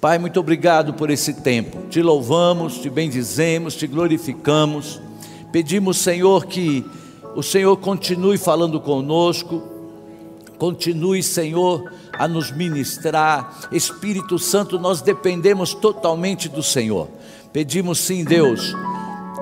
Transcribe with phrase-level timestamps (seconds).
[0.00, 1.82] Pai, muito obrigado por esse tempo.
[1.90, 4.98] Te louvamos, te bendizemos, te glorificamos.
[5.52, 6.86] Pedimos, Senhor, que
[7.36, 9.62] o Senhor continue falando conosco,
[10.56, 13.68] continue, Senhor, a nos ministrar.
[13.70, 17.06] Espírito Santo, nós dependemos totalmente do Senhor.
[17.52, 18.74] Pedimos sim, Deus,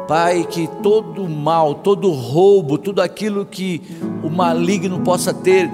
[0.09, 3.80] Pai, que todo mal, todo roubo, tudo aquilo que
[4.25, 5.70] o maligno possa ter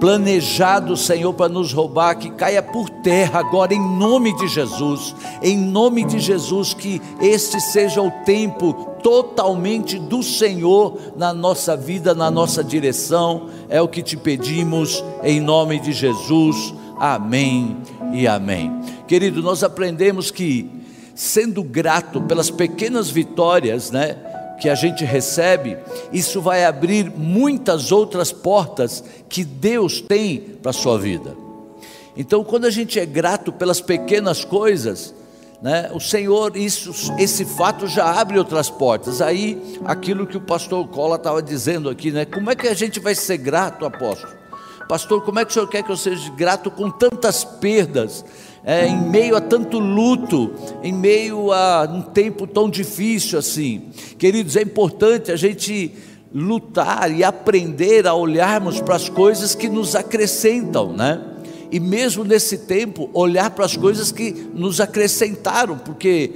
[0.00, 5.56] planejado, Senhor, para nos roubar, que caia por terra agora, em nome de Jesus, em
[5.56, 12.30] nome de Jesus, que este seja o tempo totalmente do Senhor na nossa vida, na
[12.30, 17.76] nossa direção, é o que te pedimos, em nome de Jesus, amém
[18.12, 18.72] e amém.
[19.06, 20.70] Querido, nós aprendemos que,
[21.14, 24.16] sendo grato pelas pequenas vitórias, né?
[24.64, 25.76] Que a gente recebe,
[26.10, 31.36] isso vai abrir muitas outras portas que Deus tem para a sua vida.
[32.16, 35.14] Então, quando a gente é grato pelas pequenas coisas,
[35.60, 39.20] né, o Senhor, isso, esse fato já abre outras portas.
[39.20, 42.98] Aí, aquilo que o pastor Cola estava dizendo aqui, né, como é que a gente
[42.98, 44.32] vai ser grato, apóstolo?
[44.88, 48.24] Pastor, como é que o senhor quer que eu seja grato com tantas perdas?
[48.64, 53.90] É, em meio a tanto luto, em meio a um tempo tão difícil assim.
[54.18, 55.92] Queridos, é importante a gente
[56.34, 61.20] lutar e aprender a olharmos para as coisas que nos acrescentam, né?
[61.70, 66.32] E mesmo nesse tempo, olhar para as coisas que nos acrescentaram, porque,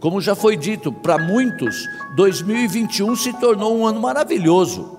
[0.00, 4.98] como já foi dito, para muitos, 2021 se tornou um ano maravilhoso.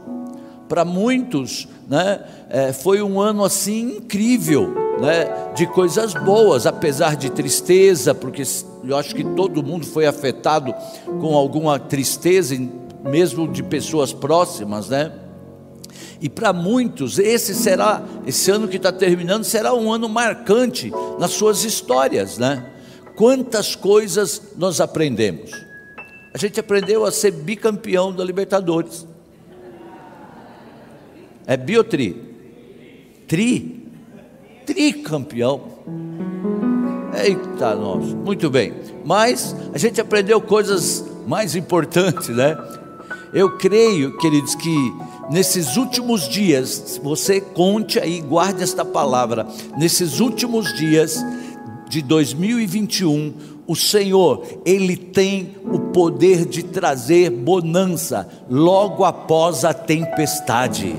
[0.67, 7.29] Para muitos, né, é, foi um ano assim incrível né, de coisas boas, apesar de
[7.29, 8.43] tristeza, porque
[8.83, 10.73] eu acho que todo mundo foi afetado
[11.19, 12.55] com alguma tristeza,
[13.03, 15.11] mesmo de pessoas próximas, né?
[16.21, 21.31] E para muitos, esse será, esse ano que está terminando, será um ano marcante nas
[21.31, 22.65] suas histórias, né?
[23.17, 25.51] Quantas coisas nós aprendemos.
[26.33, 29.05] A gente aprendeu a ser bicampeão da Libertadores.
[31.45, 32.15] É biotri.
[33.27, 33.83] Tri
[34.65, 35.61] tricampeão.
[37.15, 38.73] Eita, nós, muito bem.
[39.05, 42.57] Mas a gente aprendeu coisas mais importantes, né?
[43.33, 44.75] Eu creio, queridos, que
[45.29, 49.47] nesses últimos dias, você conte aí, guarde esta palavra.
[49.77, 51.23] Nesses últimos dias
[51.89, 53.33] de 2021,
[53.65, 60.95] o Senhor, Ele tem o poder de trazer bonança logo após a tempestade.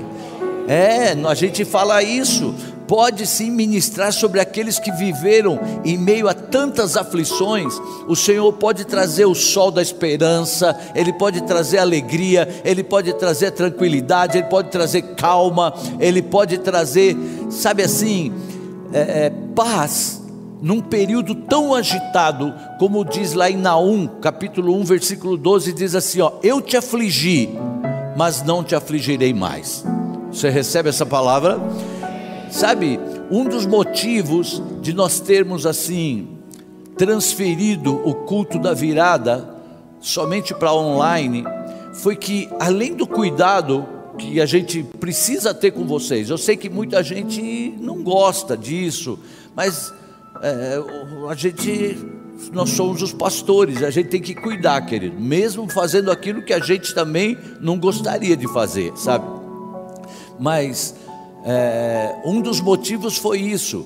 [0.67, 2.53] É, a gente fala isso,
[2.87, 7.73] pode sim ministrar sobre aqueles que viveram em meio a tantas aflições.
[8.07, 13.51] O Senhor pode trazer o sol da esperança, Ele pode trazer alegria, Ele pode trazer
[13.51, 17.15] tranquilidade, Ele pode trazer calma, Ele pode trazer,
[17.49, 18.33] sabe assim,
[18.93, 20.23] é, é, paz.
[20.61, 26.21] Num período tão agitado, como diz lá em Naum, capítulo 1, versículo 12, diz assim:
[26.21, 27.49] ó, Eu te afligi,
[28.15, 29.83] mas não te afligirei mais.
[30.35, 31.57] Você recebe essa palavra?
[32.51, 32.99] Sabe,
[33.31, 36.27] um dos motivos de nós termos assim
[36.97, 39.49] transferido o culto da virada
[40.01, 41.45] somente para online
[41.93, 43.87] foi que além do cuidado
[44.17, 49.17] que a gente precisa ter com vocês, eu sei que muita gente não gosta disso,
[49.55, 49.93] mas
[50.41, 50.77] é,
[51.29, 51.97] a gente
[52.51, 56.59] nós somos os pastores, a gente tem que cuidar, querido, mesmo fazendo aquilo que a
[56.59, 59.34] gente também não gostaria de fazer, sabe?
[60.39, 60.95] Mas
[61.45, 63.85] é, um dos motivos foi isso,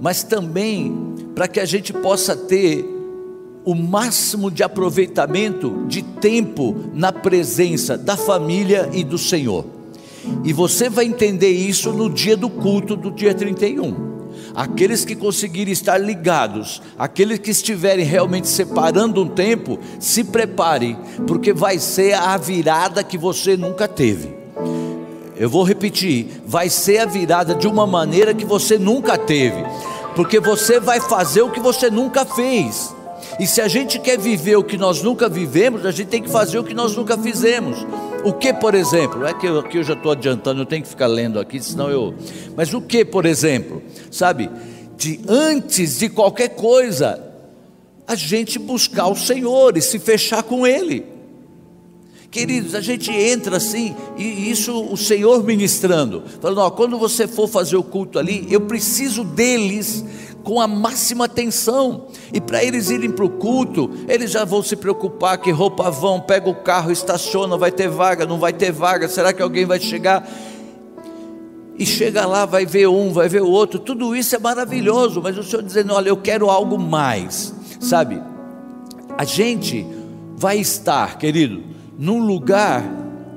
[0.00, 2.84] mas também para que a gente possa ter
[3.64, 9.64] o máximo de aproveitamento de tempo na presença da família e do Senhor.
[10.44, 14.12] E você vai entender isso no dia do culto do dia 31.
[14.54, 21.52] Aqueles que conseguirem estar ligados, aqueles que estiverem realmente separando um tempo, se prepare, porque
[21.52, 24.41] vai ser a virada que você nunca teve.
[25.42, 29.60] Eu vou repetir, vai ser a virada de uma maneira que você nunca teve,
[30.14, 32.94] porque você vai fazer o que você nunca fez.
[33.40, 36.30] E se a gente quer viver o que nós nunca vivemos, a gente tem que
[36.30, 37.84] fazer o que nós nunca fizemos.
[38.22, 39.26] O que, por exemplo?
[39.26, 41.90] É que eu, que eu já estou adiantando, eu tenho que ficar lendo aqui, senão
[41.90, 42.14] eu.
[42.56, 43.82] Mas o que, por exemplo?
[44.12, 44.48] Sabe?
[44.96, 47.20] De antes de qualquer coisa,
[48.06, 51.04] a gente buscar o Senhor e se fechar com Ele.
[52.32, 57.46] Queridos, a gente entra assim, e isso o Senhor ministrando, falando: ó, quando você for
[57.46, 60.02] fazer o culto ali, eu preciso deles
[60.42, 62.06] com a máxima atenção.
[62.32, 66.22] E para eles irem para o culto, eles já vão se preocupar: que roupa vão,
[66.22, 69.78] pega o carro, estaciona, vai ter vaga, não vai ter vaga, será que alguém vai
[69.78, 70.26] chegar?
[71.78, 75.36] e chega lá, vai ver um, vai ver o outro, tudo isso é maravilhoso, mas
[75.36, 78.22] o Senhor dizendo: Olha, eu quero algo mais, sabe?
[79.18, 79.86] A gente
[80.34, 82.82] vai estar, querido, num lugar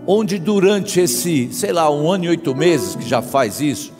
[0.08, 3.92] onde durante esse, sei lá, um ano e oito meses que já faz isso,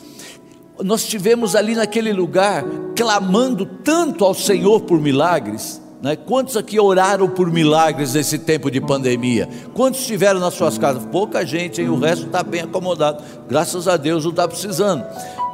[0.84, 2.64] nós tivemos ali naquele lugar
[2.96, 5.82] clamando tanto ao Senhor por milagres.
[6.02, 6.16] Né?
[6.16, 9.50] Quantos aqui oraram por milagres nesse tempo de pandemia?
[9.74, 11.06] Quantos estiveram nas suas casas?
[11.06, 11.90] Pouca gente, hein?
[11.90, 13.24] o resto está bem acomodado.
[13.48, 15.04] Graças a Deus não está precisando.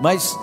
[0.01, 0.35] Mas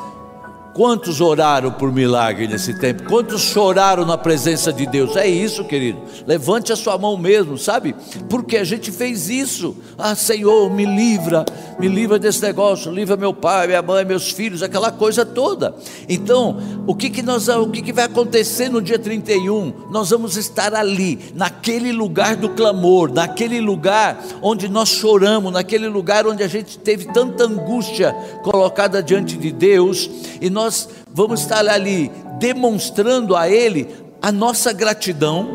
[0.79, 3.03] Quantos oraram por milagre nesse tempo?
[3.09, 5.17] Quantos choraram na presença de Deus?
[5.17, 6.01] É isso, querido.
[6.25, 7.97] Levante a sua mão mesmo, sabe?
[8.31, 9.75] Porque a gente fez isso.
[9.99, 11.45] Ah, Senhor, me livra,
[11.81, 15.75] me livra desse negócio, livra meu pai, minha mãe, meus filhos, aquela coisa toda.
[16.09, 19.73] Então, o que que nós, o que que vai acontecer no dia 31?
[19.91, 26.25] Nós vamos estar ali, naquele lugar do clamor, naquele lugar onde nós choramos, naquele lugar
[26.25, 28.13] onde a gente teve tanta angústia
[28.45, 30.09] colocada diante de Deus,
[30.41, 33.89] e nós nós vamos estar ali demonstrando a Ele
[34.21, 35.49] a nossa gratidão.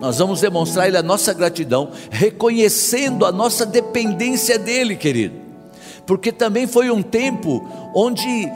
[0.00, 5.34] Nós vamos demonstrar a Ele a nossa gratidão, reconhecendo a nossa dependência dEle, querido.
[6.06, 7.62] Porque também foi um tempo
[7.94, 8.50] onde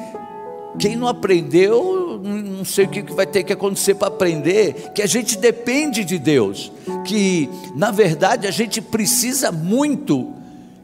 [0.79, 5.07] quem não aprendeu, não sei o que vai ter que acontecer para aprender, que a
[5.07, 6.73] gente depende de Deus,
[7.05, 7.47] que
[7.77, 10.33] na verdade a gente precisa muito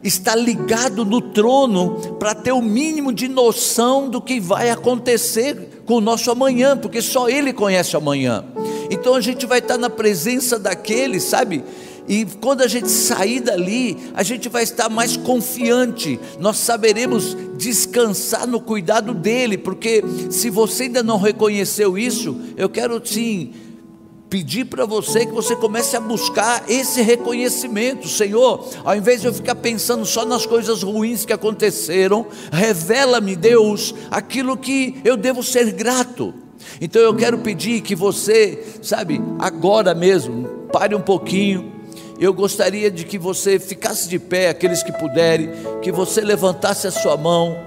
[0.03, 5.95] está ligado no trono para ter o mínimo de noção do que vai acontecer com
[5.95, 8.45] o nosso amanhã, porque só Ele conhece o amanhã.
[8.89, 11.63] Então a gente vai estar na presença daquele, sabe?
[12.07, 18.47] E quando a gente sair dali, a gente vai estar mais confiante, nós saberemos descansar
[18.47, 23.51] no cuidado dele, porque se você ainda não reconheceu isso, eu quero sim
[24.29, 29.33] pedir para você que você comece a buscar esse reconhecimento, Senhor, ao invés de eu
[29.33, 35.71] ficar pensando só nas coisas ruins que aconteceram, revela-me, Deus, aquilo que eu devo ser
[35.71, 36.33] grato.
[36.79, 41.79] Então eu quero pedir que você, sabe, agora mesmo, pare um pouquinho.
[42.19, 45.49] Eu gostaria de que você ficasse de pé, aqueles que puderem,
[45.81, 47.57] que você levantasse a sua mão,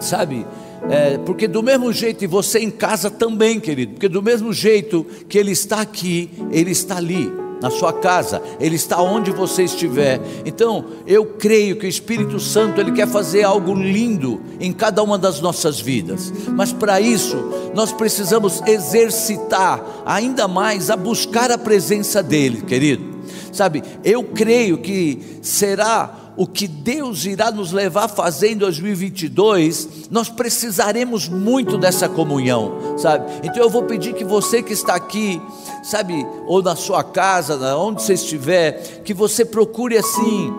[0.00, 0.44] sabe?
[0.90, 5.06] É, porque do mesmo jeito, e você em casa também, querido, porque do mesmo jeito
[5.28, 10.20] que Ele está aqui, Ele está ali, na sua casa, Ele está onde você estiver.
[10.44, 15.18] Então, eu creio que o Espírito Santo, Ele quer fazer algo lindo em cada uma
[15.18, 17.36] das nossas vidas, mas para isso,
[17.74, 23.20] nós precisamos exercitar ainda mais a buscar a presença dEle, querido.
[23.52, 30.08] Sabe, eu creio que será o que Deus irá nos levar a fazer em 2022,
[30.10, 33.30] nós precisaremos muito dessa comunhão, sabe?
[33.44, 35.38] Então eu vou pedir que você que está aqui,
[35.82, 40.50] sabe, ou na sua casa, onde você estiver, que você procure assim,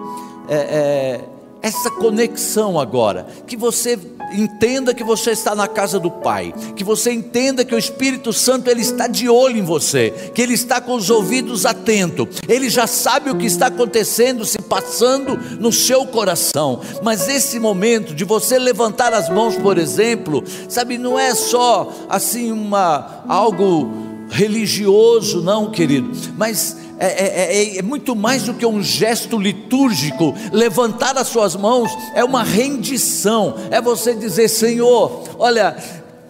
[0.48, 1.22] é, é,
[1.62, 3.98] essa conexão agora, que você
[4.34, 8.70] entenda que você está na casa do Pai, que você entenda que o Espírito Santo
[8.70, 12.88] ele está de olho em você, que ele está com os ouvidos atentos, ele já
[12.88, 16.82] sabe o que está acontecendo, se passando no seu coração.
[17.04, 22.52] Mas esse momento de você levantar as mãos, por exemplo, sabe, não é só assim
[22.52, 28.84] uma algo religioso, não, querido, mas é, é, é, é, muito mais do que um
[28.84, 30.36] gesto litúrgico.
[30.52, 35.76] Levantar as suas mãos é uma rendição, é você dizer: Senhor, olha,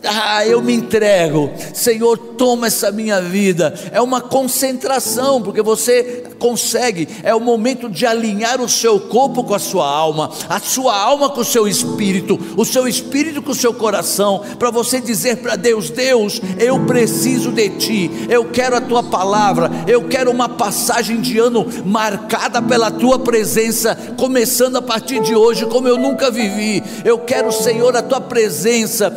[0.03, 3.73] ah, eu me entrego, Senhor, toma essa minha vida.
[3.91, 9.53] É uma concentração, porque você consegue, é o momento de alinhar o seu corpo com
[9.53, 13.55] a sua alma, a sua alma com o seu espírito, o seu espírito com o
[13.55, 18.81] seu coração, para você dizer para Deus: Deus, eu preciso de ti, eu quero a
[18.81, 25.19] tua palavra, eu quero uma passagem de ano marcada pela tua presença, começando a partir
[25.21, 26.83] de hoje, como eu nunca vivi.
[27.05, 29.15] Eu quero, Senhor, a tua presença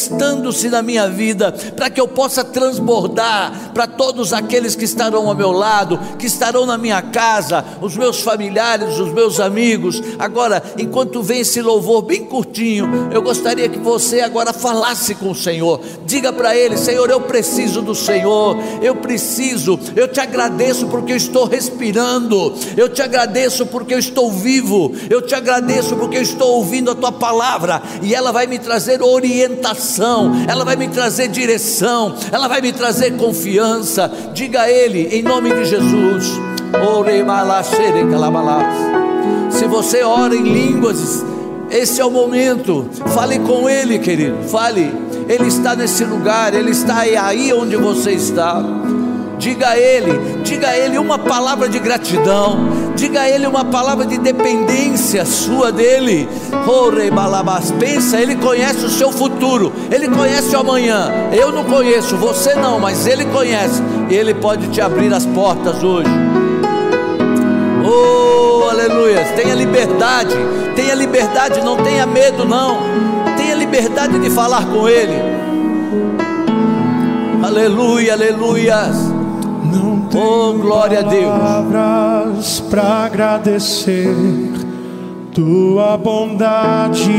[0.00, 5.34] manifestando-se na minha vida, para que eu possa transbordar para todos aqueles que estarão ao
[5.34, 10.00] meu lado, que estarão na minha casa, os meus familiares, os meus amigos.
[10.18, 15.34] Agora, enquanto vem esse louvor bem curtinho, eu gostaria que você agora falasse com o
[15.34, 15.80] Senhor.
[16.06, 21.16] Diga para Ele: Senhor, eu preciso do Senhor, eu preciso, eu te agradeço porque eu
[21.16, 26.56] estou respirando, eu te agradeço porque eu estou vivo, eu te agradeço porque eu estou
[26.56, 29.89] ouvindo a tua palavra e ela vai me trazer orientação,
[30.46, 34.10] ela vai me trazer direção, ela vai me trazer confiança.
[34.32, 36.40] Diga a Ele, em nome de Jesus.
[39.50, 41.24] Se você ora em línguas,
[41.70, 42.88] esse é o momento.
[43.14, 44.48] Fale com Ele, querido.
[44.48, 44.92] Fale.
[45.28, 46.54] Ele está nesse lugar.
[46.54, 48.62] Ele está aí onde você está.
[49.40, 52.58] Diga a Ele, diga a Ele uma palavra de gratidão.
[52.94, 56.28] Diga a Ele uma palavra de dependência sua dele.
[57.14, 61.10] Balabas, pensa, Ele conhece o seu futuro, Ele conhece o amanhã.
[61.32, 63.82] Eu não conheço, você não, mas Ele conhece.
[64.10, 66.10] E Ele pode te abrir as portas hoje.
[67.82, 69.24] Oh, aleluia.
[69.36, 70.36] Tenha liberdade,
[70.76, 72.76] tenha liberdade, não tenha medo, não.
[73.38, 75.14] Tenha liberdade de falar com Ele.
[77.42, 79.09] Aleluia, aleluia.
[79.72, 81.24] Não tenho Oh, glória a Deus.
[81.24, 84.14] palavras para agradecer
[85.32, 87.10] tua bondade.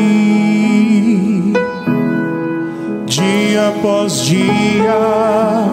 [3.08, 5.65] Dia após dia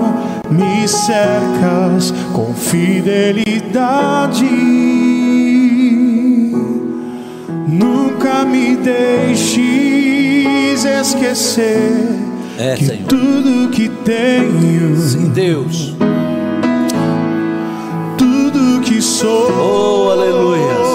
[0.51, 4.45] me cercas com fidelidade.
[7.67, 9.59] Nunca me deixes
[10.85, 11.93] esquecer
[12.59, 13.07] É, que Senhor.
[13.07, 15.95] tudo que tenho Sim, Deus.
[18.89, 19.51] Que sou.
[19.53, 20.88] Oh, aleluias.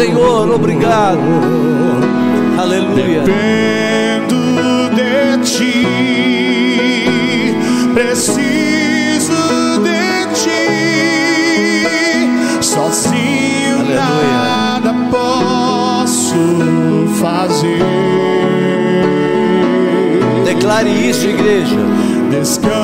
[0.00, 0.50] Senhor.
[0.50, 1.20] Obrigado.
[2.58, 3.20] Aleluia.
[3.20, 5.84] Dependo de ti,
[7.92, 9.42] preciso
[9.84, 10.64] de ti.
[12.62, 14.00] Sozinho Aleluia.
[14.00, 16.34] nada posso
[17.20, 17.84] fazer.
[20.46, 21.76] Declare isso, igreja.
[22.30, 22.79] Descanso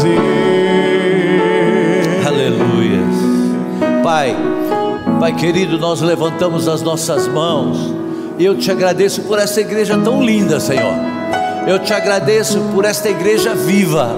[0.00, 0.18] fazer.
[2.26, 3.00] Aleluia.
[4.02, 4.36] Pai,
[5.18, 7.94] Pai querido, nós levantamos as nossas mãos
[8.38, 10.94] e eu te agradeço por essa igreja tão linda, Senhor.
[11.66, 14.16] Eu te agradeço por esta igreja viva.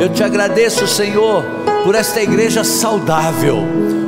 [0.00, 1.44] Eu te agradeço, Senhor,
[1.84, 3.58] por esta igreja saudável.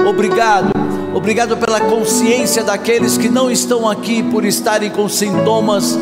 [0.09, 0.73] Obrigado.
[1.15, 5.97] Obrigado pela consciência daqueles que não estão aqui por estarem com sintomas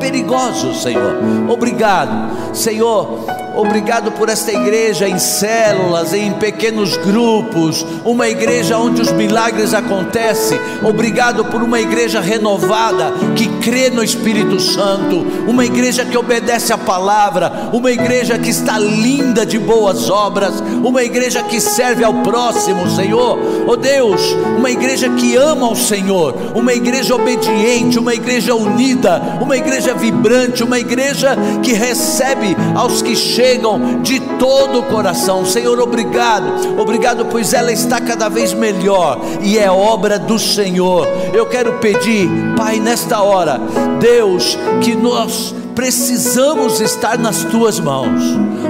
[0.00, 1.16] perigosos, Senhor.
[1.50, 3.43] Obrigado, Senhor.
[3.56, 10.58] Obrigado por esta igreja em células, em pequenos grupos, uma igreja onde os milagres acontecem.
[10.82, 16.78] Obrigado por uma igreja renovada que crê no Espírito Santo, uma igreja que obedece a
[16.78, 22.90] palavra, uma igreja que está linda de boas obras, uma igreja que serve ao próximo,
[22.90, 23.38] Senhor.
[23.68, 24.20] Oh Deus,
[24.58, 30.64] uma igreja que ama o Senhor, uma igreja obediente, uma igreja unida, uma igreja vibrante,
[30.64, 33.43] uma igreja que recebe aos que chegam
[34.02, 35.44] de todo o coração.
[35.44, 41.06] Senhor, obrigado, obrigado, pois ela está cada vez melhor e é obra do Senhor.
[41.32, 43.60] Eu quero pedir, Pai, nesta hora,
[44.00, 48.22] Deus, que nós precisamos estar nas tuas mãos.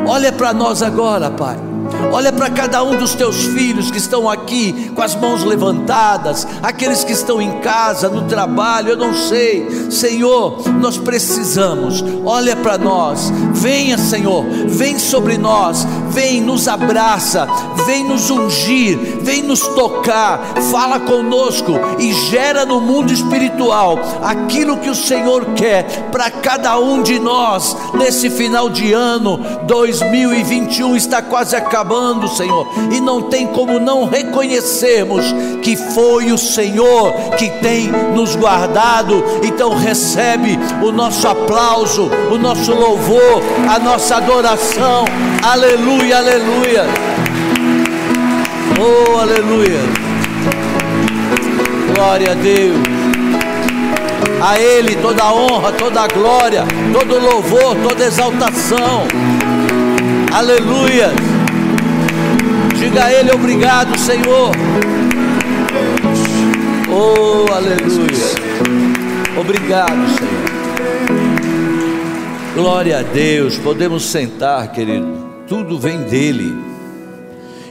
[0.06, 1.73] Olha para nós agora, Pai.
[2.12, 7.02] Olha para cada um dos teus filhos que estão aqui com as mãos levantadas, aqueles
[7.02, 9.90] que estão em casa, no trabalho, eu não sei.
[9.90, 12.04] Senhor, nós precisamos.
[12.24, 13.32] Olha para nós.
[13.52, 14.44] Venha, Senhor.
[14.66, 15.86] Vem sobre nós.
[16.10, 17.48] Vem, nos abraça.
[17.86, 18.98] Vem nos ungir.
[19.22, 20.40] Vem nos tocar.
[20.70, 27.02] Fala conosco e gera no mundo espiritual aquilo que o Senhor quer para cada um
[27.02, 31.73] de nós nesse final de ano 2021 está quase acabando,
[32.28, 35.24] Senhor, e não tem como não reconhecermos
[35.62, 39.24] que foi o Senhor que tem nos guardado.
[39.42, 45.04] Então recebe o nosso aplauso, o nosso louvor, a nossa adoração.
[45.42, 46.84] Aleluia, aleluia.
[48.78, 49.80] Oh, aleluia.
[51.94, 52.76] Glória a Deus.
[54.42, 59.06] A Ele toda a honra, toda a glória, todo louvor, toda exaltação.
[60.32, 61.33] Aleluia.
[62.84, 64.50] Diga a Ele obrigado, Senhor.
[66.92, 69.40] Oh, aleluia.
[69.40, 70.44] Obrigado, Senhor.
[72.54, 75.06] Glória a Deus, podemos sentar, querido,
[75.48, 76.54] tudo vem dele.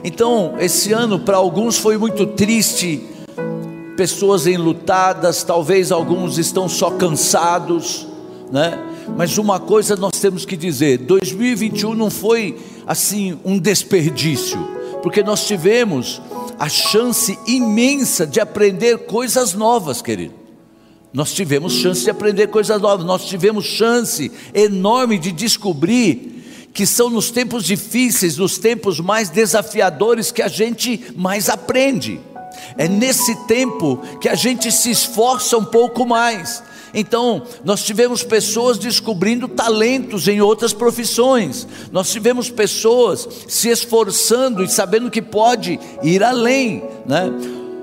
[0.03, 3.03] Então, esse ano para alguns foi muito triste,
[3.95, 8.07] pessoas enlutadas, talvez alguns estão só cansados,
[8.51, 8.79] né?
[9.15, 15.45] Mas uma coisa nós temos que dizer: 2021 não foi assim um desperdício, porque nós
[15.45, 16.21] tivemos
[16.57, 20.33] a chance imensa de aprender coisas novas, querido.
[21.11, 27.09] Nós tivemos chance de aprender coisas novas, nós tivemos chance enorme de descobrir que são
[27.09, 32.21] nos tempos difíceis, nos tempos mais desafiadores, que a gente mais aprende.
[32.77, 36.63] É nesse tempo que a gente se esforça um pouco mais.
[36.93, 44.69] Então, nós tivemos pessoas descobrindo talentos em outras profissões, nós tivemos pessoas se esforçando e
[44.69, 47.31] sabendo que pode ir além, né?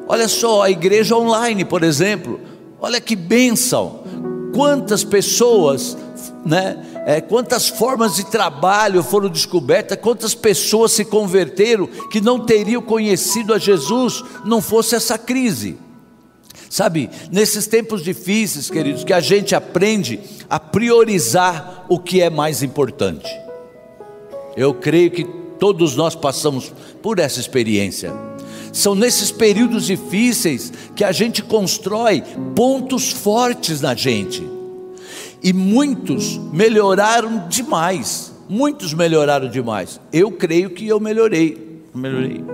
[0.06, 2.40] Olha só, a igreja online, por exemplo,
[2.80, 4.00] Olha que bênção!
[4.54, 5.96] Quantas pessoas,
[6.44, 6.86] né?
[7.06, 13.54] É, quantas formas de trabalho foram descobertas, quantas pessoas se converteram que não teriam conhecido
[13.54, 15.78] a Jesus não fosse essa crise.
[16.70, 22.62] Sabe, nesses tempos difíceis, queridos, que a gente aprende a priorizar o que é mais
[22.62, 23.28] importante.
[24.56, 25.24] Eu creio que
[25.58, 26.72] todos nós passamos
[27.02, 28.12] por essa experiência.
[28.72, 32.22] São nesses períodos difíceis que a gente constrói
[32.54, 34.40] pontos fortes na gente.
[35.42, 38.32] E muitos melhoraram demais.
[38.48, 40.00] Muitos melhoraram demais.
[40.12, 41.82] Eu creio que eu melhorei.
[41.92, 42.44] Melhorei.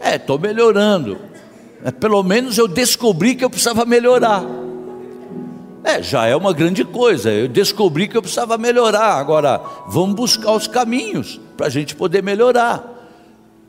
[0.00, 1.29] É, estou melhorando.
[1.98, 4.44] Pelo menos eu descobri que eu precisava melhorar.
[5.82, 7.30] É, já é uma grande coisa.
[7.30, 9.14] Eu descobri que eu precisava melhorar.
[9.14, 12.84] Agora, vamos buscar os caminhos para a gente poder melhorar.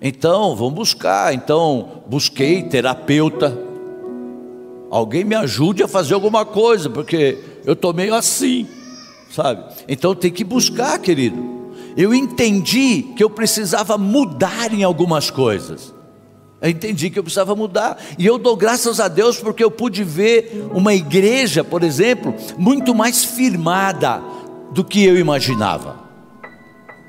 [0.01, 1.33] Então, vamos buscar.
[1.33, 3.57] Então, busquei terapeuta.
[4.89, 8.67] Alguém me ajude a fazer alguma coisa, porque eu estou meio assim,
[9.31, 9.63] sabe?
[9.87, 11.61] Então tem que buscar, querido.
[11.95, 15.93] Eu entendi que eu precisava mudar em algumas coisas.
[16.61, 17.97] Eu entendi que eu precisava mudar.
[18.19, 22.93] E eu dou graças a Deus porque eu pude ver uma igreja, por exemplo, muito
[22.93, 24.21] mais firmada
[24.71, 25.99] do que eu imaginava.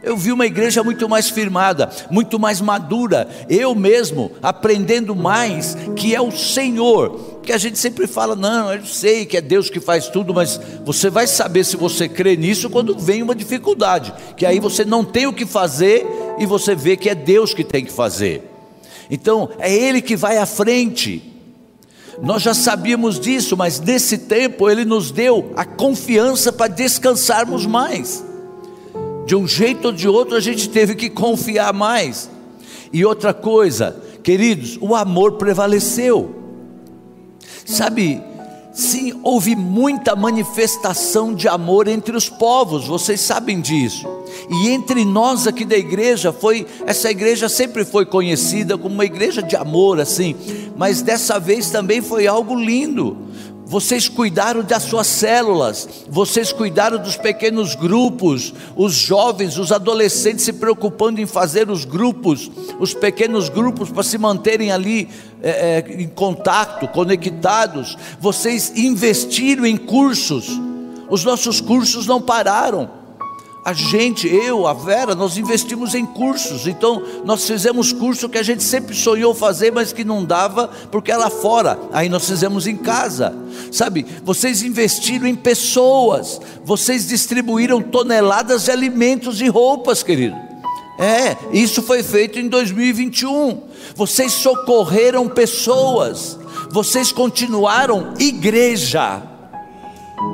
[0.03, 6.12] Eu vi uma igreja muito mais firmada, muito mais madura, eu mesmo aprendendo mais que
[6.12, 7.38] é o Senhor.
[7.41, 10.61] Que a gente sempre fala, não, eu sei que é Deus que faz tudo, mas
[10.85, 15.05] você vai saber se você crê nisso quando vem uma dificuldade, que aí você não
[15.05, 16.05] tem o que fazer
[16.37, 18.52] e você vê que é Deus que tem que fazer.
[19.11, 21.31] Então, é Ele que vai à frente.
[22.23, 28.23] Nós já sabíamos disso, mas nesse tempo Ele nos deu a confiança para descansarmos mais
[29.25, 32.31] de um jeito ou de outro a gente teve que confiar mais.
[32.93, 36.35] E outra coisa, queridos, o amor prevaleceu.
[37.65, 38.21] Sabe,
[38.73, 44.07] sim, houve muita manifestação de amor entre os povos, vocês sabem disso.
[44.53, 49.43] E entre nós aqui da igreja foi, essa igreja sempre foi conhecida como uma igreja
[49.43, 50.37] de amor assim,
[50.77, 53.17] mas dessa vez também foi algo lindo
[53.73, 60.53] vocês cuidaram das suas células, vocês cuidaram dos pequenos grupos, os jovens, os adolescentes se
[60.53, 65.09] preocupando em fazer os grupos, os pequenos grupos para se manterem ali
[65.43, 67.97] é, é, em contato, conectados.
[68.21, 70.51] Vocês investiram em cursos,
[71.09, 73.02] os nossos cursos não pararam.
[73.64, 76.66] A gente, eu, a Vera, nós investimos em cursos.
[76.66, 81.12] Então, nós fizemos curso que a gente sempre sonhou fazer, mas que não dava porque
[81.12, 81.79] era fora.
[81.92, 83.33] Aí nós fizemos em casa.
[83.70, 84.05] Sabe?
[84.25, 86.40] Vocês investiram em pessoas.
[86.64, 90.37] Vocês distribuíram toneladas de alimentos e roupas, querido.
[90.98, 93.62] É, isso foi feito em 2021.
[93.94, 96.37] Vocês socorreram pessoas.
[96.68, 99.22] Vocês continuaram igreja.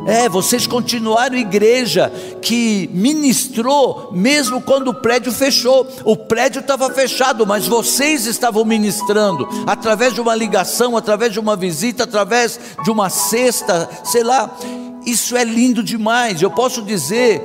[0.07, 2.11] É, vocês continuaram igreja
[2.41, 5.87] que ministrou mesmo quando o prédio fechou.
[6.05, 11.57] O prédio estava fechado, mas vocês estavam ministrando através de uma ligação, através de uma
[11.57, 14.57] visita, através de uma cesta, sei lá.
[15.05, 16.41] Isso é lindo demais.
[16.41, 17.43] Eu posso dizer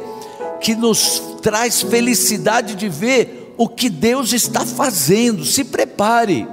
[0.62, 5.44] que nos traz felicidade de ver o que Deus está fazendo.
[5.44, 6.48] Se prepare,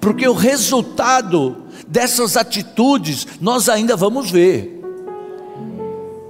[0.00, 4.79] porque o resultado dessas atitudes nós ainda vamos ver.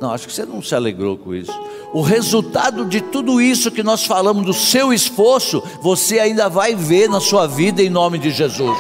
[0.01, 1.53] Não, acho que você não se alegrou com isso.
[1.93, 7.07] O resultado de tudo isso que nós falamos, do seu esforço, você ainda vai ver
[7.07, 8.79] na sua vida em nome de Jesus.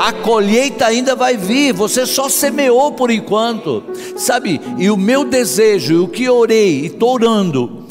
[0.00, 3.82] A colheita ainda vai vir, você só semeou por enquanto,
[4.16, 4.58] sabe?
[4.78, 7.84] E o meu desejo, o que orei e estou orando,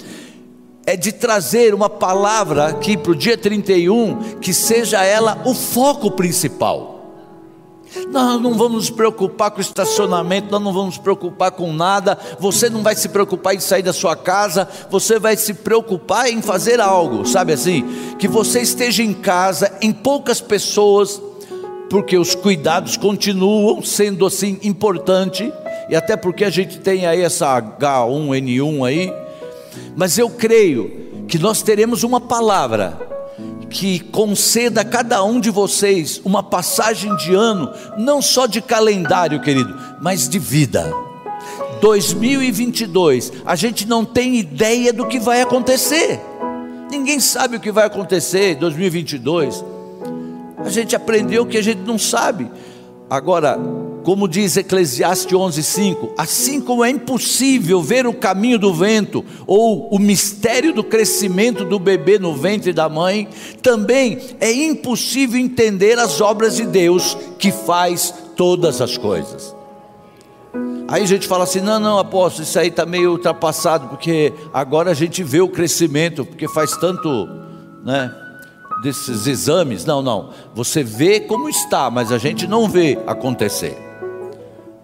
[0.83, 6.09] é de trazer uma palavra aqui para o dia 31, que seja ela o foco
[6.09, 6.96] principal.
[8.11, 12.17] Nós não vamos nos preocupar com estacionamento, nós não vamos nos preocupar com nada.
[12.39, 16.41] Você não vai se preocupar em sair da sua casa, você vai se preocupar em
[16.41, 17.85] fazer algo, sabe assim?
[18.17, 21.21] Que você esteja em casa, em poucas pessoas,
[21.89, 25.51] porque os cuidados continuam sendo assim importante,
[25.89, 29.13] e até porque a gente tem aí essa H1N1 aí,
[29.95, 33.06] mas eu creio que nós teremos uma palavra
[33.69, 39.41] que conceda a cada um de vocês uma passagem de ano, não só de calendário,
[39.41, 40.91] querido, mas de vida.
[41.81, 46.19] 2022, a gente não tem ideia do que vai acontecer.
[46.89, 49.63] Ninguém sabe o que vai acontecer em 2022.
[50.57, 52.49] A gente aprendeu que a gente não sabe.
[53.09, 53.57] Agora,
[54.07, 59.99] como diz Eclesiastes 11:5, assim como é impossível ver o caminho do vento ou o
[59.99, 63.27] mistério do crescimento do bebê no ventre da mãe,
[63.61, 69.53] também é impossível entender as obras de Deus que faz todas as coisas.
[70.87, 74.91] Aí a gente fala assim: não, não, apóstolo, isso aí está meio ultrapassado, porque agora
[74.91, 77.27] a gente vê o crescimento, porque faz tanto,
[77.83, 78.09] né?
[78.81, 83.86] Desses exames, não, não, você vê como está, mas a gente não vê acontecer.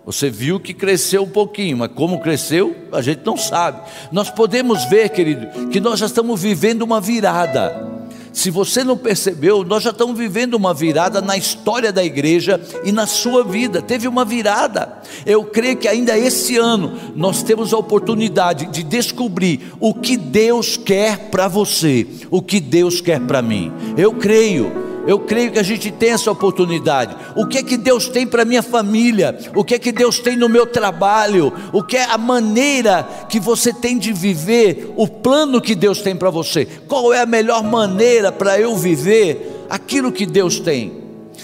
[0.05, 3.81] Você viu que cresceu um pouquinho, mas como cresceu, a gente não sabe.
[4.11, 7.93] Nós podemos ver, querido, que nós já estamos vivendo uma virada.
[8.33, 12.91] Se você não percebeu, nós já estamos vivendo uma virada na história da igreja e
[12.91, 13.79] na sua vida.
[13.81, 14.97] Teve uma virada.
[15.23, 20.75] Eu creio que ainda esse ano nós temos a oportunidade de descobrir o que Deus
[20.75, 23.71] quer para você, o que Deus quer para mim.
[23.95, 24.92] Eu creio.
[25.05, 27.15] Eu creio que a gente tem essa oportunidade.
[27.35, 29.37] O que é que Deus tem para minha família?
[29.53, 31.51] O que é que Deus tem no meu trabalho?
[31.73, 36.15] O que é a maneira que você tem de viver o plano que Deus tem
[36.15, 36.65] para você?
[36.87, 41.03] Qual é a melhor maneira para eu viver aquilo que Deus tem?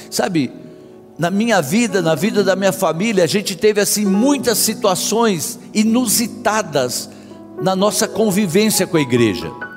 [0.09, 0.51] Sabe,
[1.17, 7.09] na minha vida, na vida da minha família, a gente teve assim muitas situações inusitadas
[7.61, 9.68] na nossa convivência com a igreja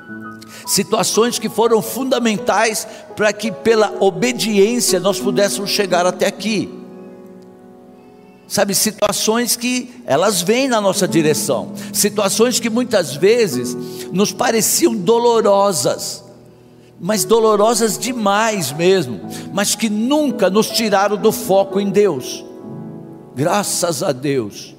[0.65, 6.69] situações que foram fundamentais para que, pela obediência, nós pudéssemos chegar até aqui.
[8.47, 13.75] Sabe, situações que elas vêm na nossa direção, situações que muitas vezes
[14.11, 16.23] nos pareciam dolorosas,
[16.99, 19.21] mas dolorosas demais mesmo,
[19.51, 22.45] mas que nunca nos tiraram do foco em Deus.
[23.35, 24.75] Graças a Deus,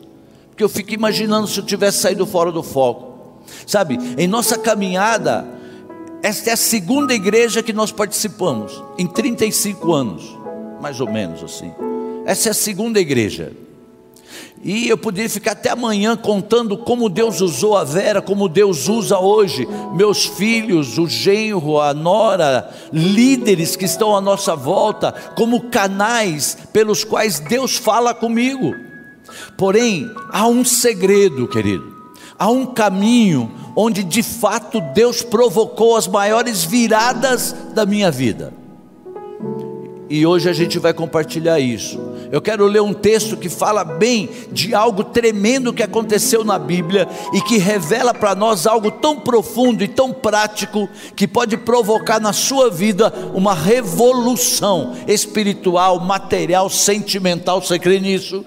[0.51, 3.41] porque eu fico imaginando se eu tivesse saído fora do foco.
[3.67, 5.47] Sabe, em nossa caminhada,
[6.25, 10.39] esta é a segunda igreja que nós participamos, em 35 anos,
[10.81, 11.71] mais ou menos assim.
[12.25, 13.53] Essa é a segunda igreja.
[14.63, 19.19] E eu poderia ficar até amanhã contando como Deus usou a Vera, como Deus usa
[19.19, 26.57] hoje meus filhos, o genro, a nora, líderes que estão à nossa volta, como canais
[26.73, 28.75] pelos quais Deus fala comigo.
[29.59, 31.94] Porém, há um segredo, querido,
[32.39, 38.53] há um caminho onde de fato Deus provocou as maiores viradas da minha vida.
[40.09, 41.99] E hoje a gente vai compartilhar isso.
[42.31, 47.09] Eu quero ler um texto que fala bem de algo tremendo que aconteceu na Bíblia
[47.33, 52.33] e que revela para nós algo tão profundo e tão prático que pode provocar na
[52.33, 57.63] sua vida uma revolução espiritual, material, sentimental.
[57.63, 58.45] Você crê nisso?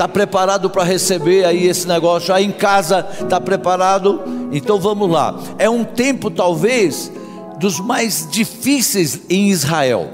[0.00, 2.32] Está preparado para receber aí esse negócio?
[2.32, 4.22] Aí em casa está preparado?
[4.50, 5.38] Então vamos lá.
[5.58, 7.12] É um tempo talvez
[7.58, 10.08] dos mais difíceis em Israel.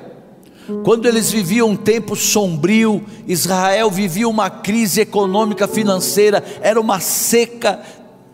[0.82, 7.78] Quando eles viviam um tempo sombrio, Israel vivia uma crise econômica financeira, era uma seca,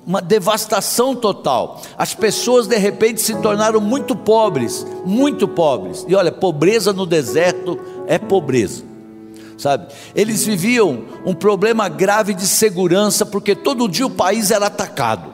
[0.06, 1.82] uma devastação total.
[1.98, 6.06] As pessoas de repente se tornaram muito pobres, muito pobres.
[6.08, 8.91] E olha, pobreza no deserto é pobreza
[9.58, 9.92] sabe?
[10.14, 15.32] Eles viviam um problema grave de segurança, porque todo dia o país era atacado.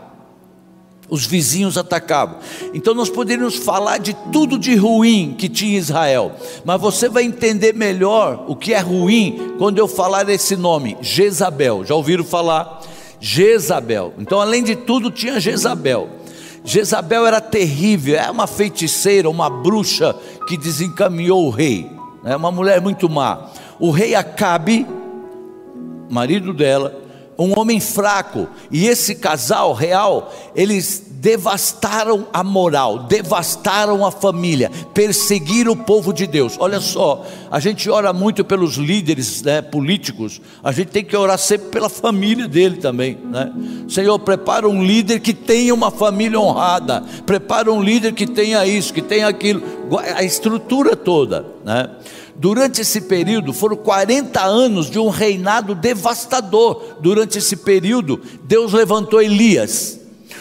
[1.11, 2.37] Os vizinhos atacavam.
[2.75, 6.33] Então nós poderíamos falar de tudo de ruim que tinha Israel,
[6.65, 11.83] mas você vai entender melhor o que é ruim quando eu falar esse nome, Jezabel.
[11.85, 12.83] Já ouviram falar?
[13.19, 14.13] Jezabel.
[14.19, 16.11] Então, além de tudo, tinha Jezabel.
[16.63, 20.15] Jezabel era terrível, é uma feiticeira, uma bruxa
[20.47, 21.91] que desencaminhou o rei.
[22.23, 23.49] É uma mulher muito má
[23.79, 24.87] o rei Acabe,
[26.11, 34.11] marido dela, um homem fraco, e esse casal real, eles devastaram a moral, devastaram a
[34.11, 36.57] família, perseguiram o povo de Deus.
[36.59, 41.39] Olha só, a gente ora muito pelos líderes né, políticos, a gente tem que orar
[41.39, 43.19] sempre pela família dele também.
[43.31, 43.53] Né?
[43.89, 48.93] Senhor, prepara um líder que tenha uma família honrada, prepara um líder que tenha isso,
[48.93, 49.63] que tenha aquilo,
[50.15, 51.45] a estrutura toda.
[51.65, 51.89] Né?
[52.39, 56.97] Durante esse período, foram 40 anos de um reinado devastador.
[57.01, 59.99] Durante esse período, Deus levantou Elias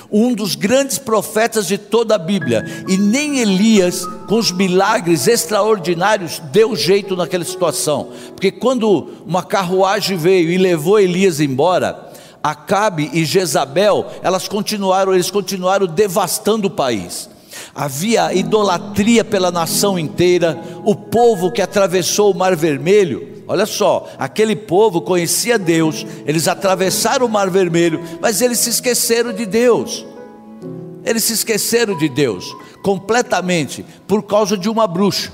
[0.09, 6.39] um dos grandes profetas de toda a Bíblia, e nem Elias, com os milagres extraordinários,
[6.51, 12.07] deu jeito naquela situação, porque quando uma carruagem veio e levou Elias embora,
[12.41, 17.29] Acabe e Jezabel, elas continuaram, eles continuaram devastando o país.
[17.73, 24.57] Havia idolatria pela nação inteira, o povo que atravessou o Mar Vermelho, Olha só, aquele
[24.57, 30.05] povo conhecia Deus, eles atravessaram o Mar Vermelho, mas eles se esqueceram de Deus.
[31.05, 35.31] Eles se esqueceram de Deus completamente por causa de uma bruxa,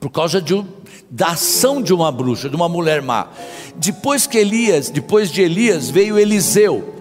[0.00, 0.66] por causa de um,
[1.08, 3.28] da ação de uma bruxa, de uma mulher má.
[3.76, 6.99] Depois que Elias, depois de Elias veio Eliseu.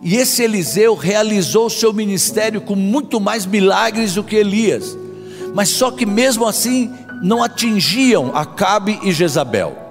[0.00, 4.96] E esse Eliseu realizou o seu ministério com muito mais milagres do que Elias.
[5.54, 9.88] Mas só que mesmo assim não atingiam Acabe e Jezabel.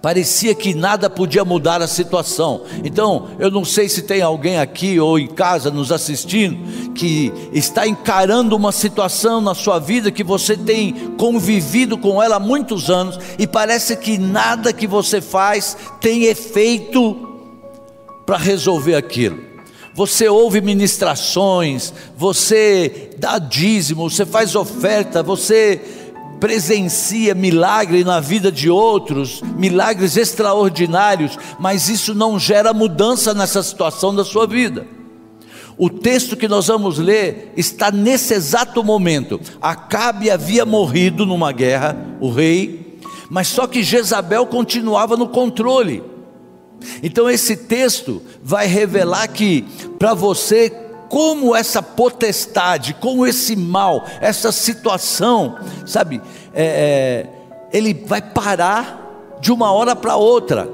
[0.00, 2.62] Parecia que nada podia mudar a situação.
[2.84, 7.86] Então, eu não sei se tem alguém aqui ou em casa nos assistindo que está
[7.86, 13.18] encarando uma situação na sua vida que você tem convivido com ela há muitos anos
[13.38, 17.27] e parece que nada que você faz tem efeito
[18.28, 19.48] para resolver aquilo
[19.94, 25.80] você ouve ministrações, você dá dízimo, você faz oferta, você
[26.38, 34.14] presencia milagre na vida de outros, milagres extraordinários, mas isso não gera mudança nessa situação
[34.14, 34.86] da sua vida.
[35.76, 39.40] O texto que nós vamos ler está nesse exato momento.
[39.60, 46.17] Acabe havia morrido numa guerra, o rei, mas só que Jezabel continuava no controle.
[47.02, 49.62] Então esse texto vai revelar que
[49.98, 50.70] para você
[51.08, 56.20] como essa potestade, como esse mal, essa situação, sabe,
[56.52, 57.26] é, é,
[57.72, 60.68] ele vai parar de uma hora para outra.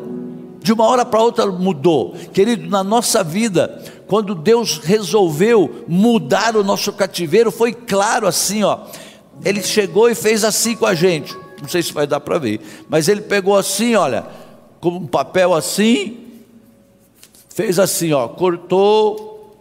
[0.60, 2.68] De uma hora para outra mudou, querido.
[2.70, 8.80] Na nossa vida, quando Deus resolveu mudar o nosso cativeiro, foi claro assim, ó.
[9.44, 11.36] Ele chegou e fez assim com a gente.
[11.60, 14.24] Não sei se vai dar para ver, mas ele pegou assim, olha,
[14.84, 16.18] com um papel assim,
[17.48, 19.56] fez assim, ó, cortou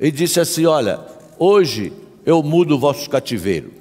[0.00, 0.98] e disse assim: Olha,
[1.38, 1.92] hoje
[2.26, 3.72] eu mudo o vosso cativeiro,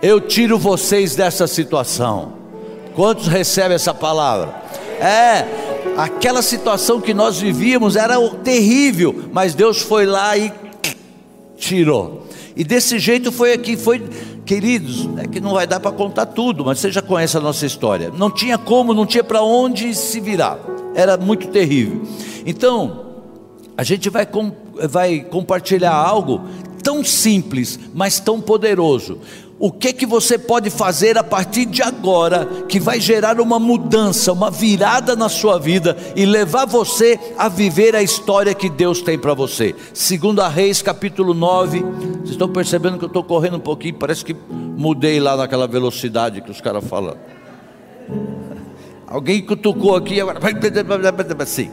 [0.00, 2.32] eu tiro vocês dessa situação.
[2.96, 4.62] Quantos recebem essa palavra?
[4.98, 5.44] É,
[5.98, 10.50] aquela situação que nós vivíamos era terrível, mas Deus foi lá e
[11.58, 12.26] tirou.
[12.56, 14.00] E desse jeito foi aqui, foi,
[14.44, 17.64] queridos, é que não vai dar para contar tudo, mas você já conhece a nossa
[17.66, 18.10] história.
[18.16, 20.58] Não tinha como, não tinha para onde se virar.
[20.94, 22.02] Era muito terrível.
[22.46, 23.04] Então,
[23.76, 24.52] a gente vai, com,
[24.88, 26.42] vai compartilhar algo
[26.82, 29.18] tão simples, mas tão poderoso.
[29.64, 34.30] O que que você pode fazer a partir de agora que vai gerar uma mudança,
[34.30, 39.18] uma virada na sua vida e levar você a viver a história que Deus tem
[39.18, 39.74] para você?
[39.94, 41.80] Segundo a Reis, capítulo 9.
[41.80, 46.42] Vocês estão percebendo que eu estou correndo um pouquinho, parece que mudei lá naquela velocidade
[46.42, 47.16] que os caras falam.
[49.06, 50.40] Alguém cutucou aqui agora.
[51.40, 51.70] Assim.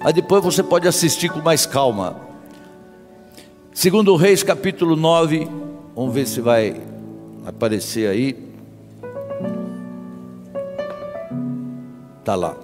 [0.00, 2.16] Aí depois você pode assistir com mais calma.
[3.72, 5.67] Segundo Reis, capítulo 9,
[5.98, 6.80] vamos ver se vai
[7.44, 8.36] aparecer aí.
[12.24, 12.56] Tá lá.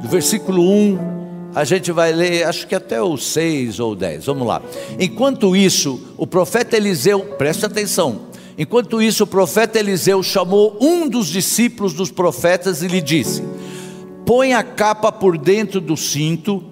[0.00, 4.24] Do versículo 1, a gente vai ler, acho que até o 6 ou 10.
[4.24, 4.62] Vamos lá.
[4.98, 8.28] Enquanto isso, o profeta Eliseu, preste atenção.
[8.56, 13.44] Enquanto isso, o profeta Eliseu chamou um dos discípulos dos profetas e lhe disse:
[14.24, 16.64] põe a capa por dentro do cinto,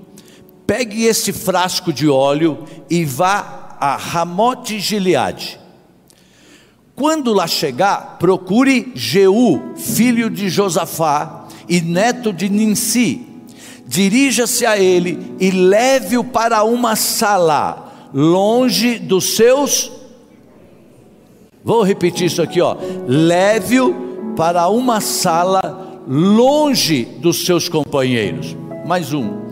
[0.67, 5.59] pegue esse frasco de óleo e vá a Ramote Gileade.
[6.95, 13.21] Quando lá chegar, procure Jeú, filho de Josafá e neto de Ninsi.
[13.87, 19.93] Dirija-se a ele e leve-o para uma sala, longe dos seus.
[21.62, 22.77] Vou repetir isso aqui, ó.
[23.07, 28.57] Leve-o para uma sala longe dos seus companheiros.
[28.87, 29.46] Mais um.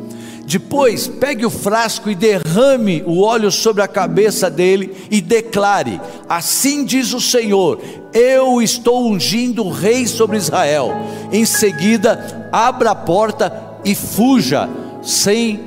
[0.54, 6.84] Depois, pegue o frasco e derrame o óleo sobre a cabeça dele e declare: Assim
[6.84, 7.80] diz o Senhor:
[8.12, 10.92] Eu estou ungindo o rei sobre Israel.
[11.32, 14.68] Em seguida, abra a porta e fuja
[15.02, 15.60] sem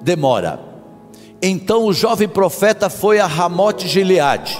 [0.00, 0.60] demora.
[1.42, 4.56] Então o jovem profeta foi a Ramote Gileade.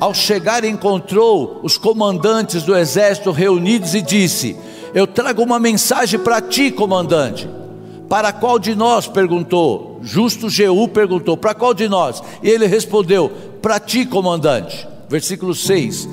[0.00, 4.56] Ao chegar, encontrou os comandantes do exército reunidos e disse:
[4.92, 7.48] Eu trago uma mensagem para ti, comandante.
[8.14, 9.08] Para qual de nós?
[9.08, 9.98] perguntou.
[10.00, 12.22] Justo Jeú perguntou: Para qual de nós?
[12.44, 13.28] E ele respondeu:
[13.60, 14.86] Para ti, comandante.
[15.08, 16.08] Versículo 6.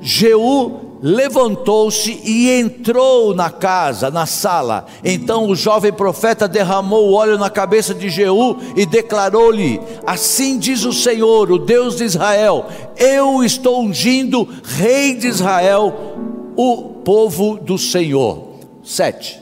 [0.00, 4.86] Jeú levantou-se e entrou na casa, na sala.
[5.04, 10.86] Então o jovem profeta derramou o óleo na cabeça de Jeú e declarou-lhe: Assim diz
[10.86, 12.64] o Senhor, o Deus de Israel:
[12.96, 16.16] Eu estou ungindo rei de Israel,
[16.56, 18.52] o povo do Senhor.
[18.82, 19.41] 7.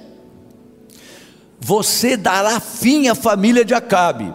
[1.61, 4.35] Você dará fim à família de Acabe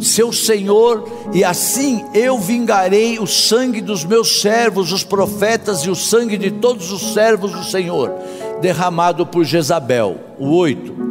[0.00, 5.94] seu senhor, e assim eu vingarei o sangue dos meus servos, os profetas, e o
[5.94, 8.12] sangue de todos os servos do Senhor,
[8.60, 10.18] derramado por Jezabel.
[10.38, 11.04] O 8.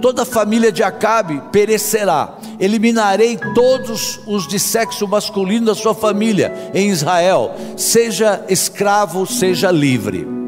[0.00, 2.38] Toda a família de Acabe perecerá.
[2.58, 10.45] Eliminarei todos os de sexo masculino da sua família em Israel, seja escravo, seja livre.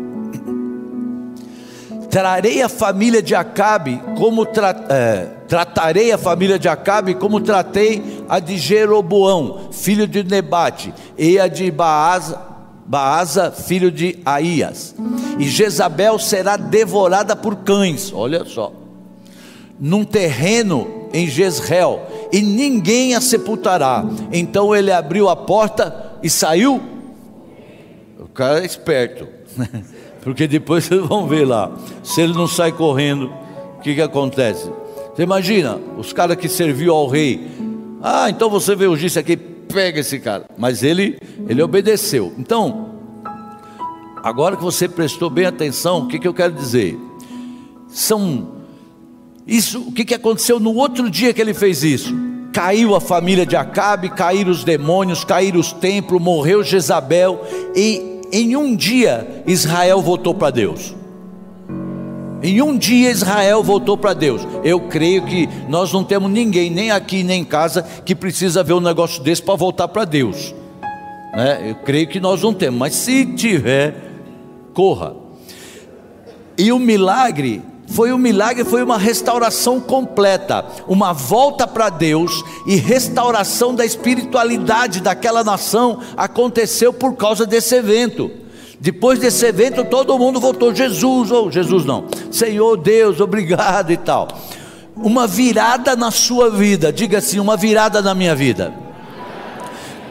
[2.11, 8.25] Trarei a família de Acabe como tra é, tratarei a família de Acabe como tratei
[8.29, 12.39] a de Jeroboão, filho de Nebate, e a de Baasa,
[12.87, 14.95] Baasa, filho de Aías.
[15.39, 18.13] E Jezabel será devorada por cães.
[18.13, 18.73] Olha só.
[19.81, 24.05] Num terreno em Jezreel, e ninguém a sepultará.
[24.31, 26.83] Então ele abriu a porta e saiu.
[28.19, 29.27] O cara é esperto.
[30.23, 31.71] Porque depois vocês vão ver lá.
[32.03, 33.33] Se ele não sai correndo,
[33.79, 34.71] o que, que acontece?
[35.15, 37.49] Você imagina, os caras que serviu ao rei.
[38.03, 40.47] Ah, então você vê o disse aqui, pega esse cara.
[40.57, 42.33] Mas ele, ele obedeceu.
[42.39, 42.91] Então,
[44.23, 46.99] agora que você prestou bem atenção, o que, que eu quero dizer?
[47.89, 48.59] São
[49.47, 52.15] isso, o que, que aconteceu no outro dia que ele fez isso?
[52.53, 57.41] Caiu a família de Acabe, caíram os demônios, caíram os templos, morreu Jezabel
[57.75, 60.95] e em um dia Israel voltou para Deus.
[62.43, 64.47] Em um dia Israel voltou para Deus.
[64.63, 68.75] Eu creio que nós não temos ninguém, nem aqui nem em casa, que precisa ver
[68.75, 70.55] um negócio desse para voltar para Deus.
[71.35, 71.71] Né?
[71.71, 73.95] Eu creio que nós não temos, mas se tiver,
[74.73, 75.17] corra.
[76.57, 82.77] E o milagre foi um milagre, foi uma restauração completa, uma volta para Deus e
[82.77, 88.31] restauração da espiritualidade daquela nação aconteceu por causa desse evento.
[88.81, 93.97] Depois desse evento, todo mundo voltou, Jesus, ou oh, Jesus não, Senhor Deus, obrigado e
[93.97, 94.29] tal.
[94.95, 98.88] Uma virada na sua vida, diga assim, uma virada na minha vida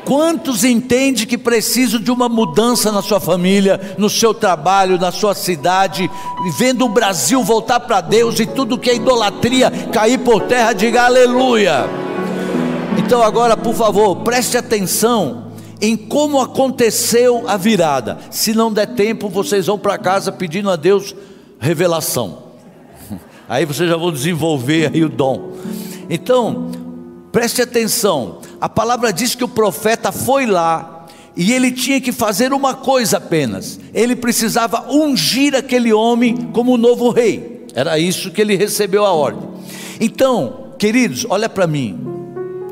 [0.08, 5.36] Quantos entende que precisam de uma mudança na sua família, no seu trabalho, na sua
[5.36, 6.10] cidade,
[6.58, 11.04] vendo o Brasil voltar para Deus e tudo que é idolatria cair por terra, diga
[11.04, 11.90] aleluia.
[12.98, 18.18] Então agora, por favor, preste atenção em como aconteceu a virada.
[18.32, 21.14] Se não der tempo, vocês vão para casa pedindo a Deus
[21.60, 22.44] revelação.
[23.50, 25.52] Aí vocês já vão desenvolver aí o dom.
[26.10, 26.72] Então,
[27.30, 32.52] preste atenção a palavra diz que o profeta foi lá e ele tinha que fazer
[32.52, 37.68] uma coisa apenas: ele precisava ungir aquele homem como novo rei.
[37.76, 39.48] Era isso que ele recebeu a ordem.
[40.00, 42.00] Então, queridos, olha para mim,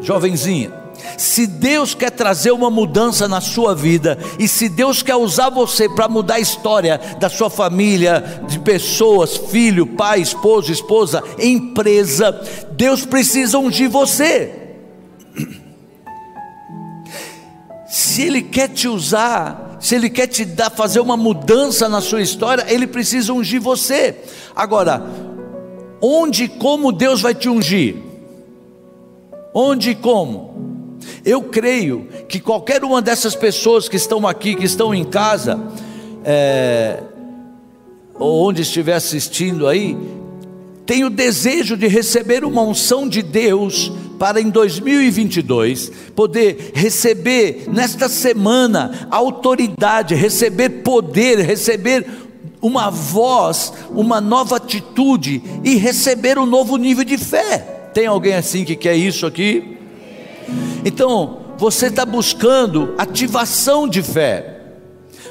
[0.01, 0.85] jovenzinha.
[1.17, 5.87] Se Deus quer trazer uma mudança na sua vida, e se Deus quer usar você
[5.87, 12.31] para mudar a história da sua família, de pessoas, filho, pai, esposo, esposa, empresa,
[12.71, 14.65] Deus precisa ungir você.
[17.95, 22.21] Se Ele quer te usar, se Ele quer te dar, fazer uma mudança na sua
[22.21, 24.13] história, Ele precisa ungir você.
[24.53, 25.01] Agora,
[26.01, 27.95] onde e como Deus vai te ungir?
[29.53, 30.97] Onde e como?
[31.23, 35.57] Eu creio que qualquer uma dessas pessoas que estão aqui, que estão em casa,
[36.25, 37.01] é,
[38.15, 39.97] ou onde estiver assistindo aí,
[40.85, 48.07] tem o desejo de receber uma unção de Deus para em 2022 poder receber nesta
[48.09, 52.05] semana autoridade, receber poder, receber
[52.61, 57.59] uma voz, uma nova atitude e receber um novo nível de fé.
[57.93, 59.77] Tem alguém assim que quer isso aqui?
[60.83, 64.54] Então, você está buscando ativação de fé.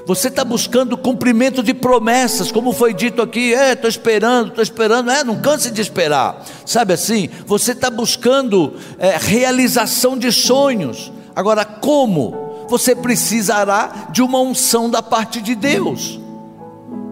[0.06, 5.10] Você está buscando cumprimento de promessas, como foi dito aqui, é, estou esperando, estou esperando,
[5.10, 7.30] é, não canse de esperar, sabe assim?
[7.46, 11.10] Você está buscando é, realização de sonhos.
[11.34, 12.66] Agora, como?
[12.68, 16.20] Você precisará de uma unção da parte de Deus.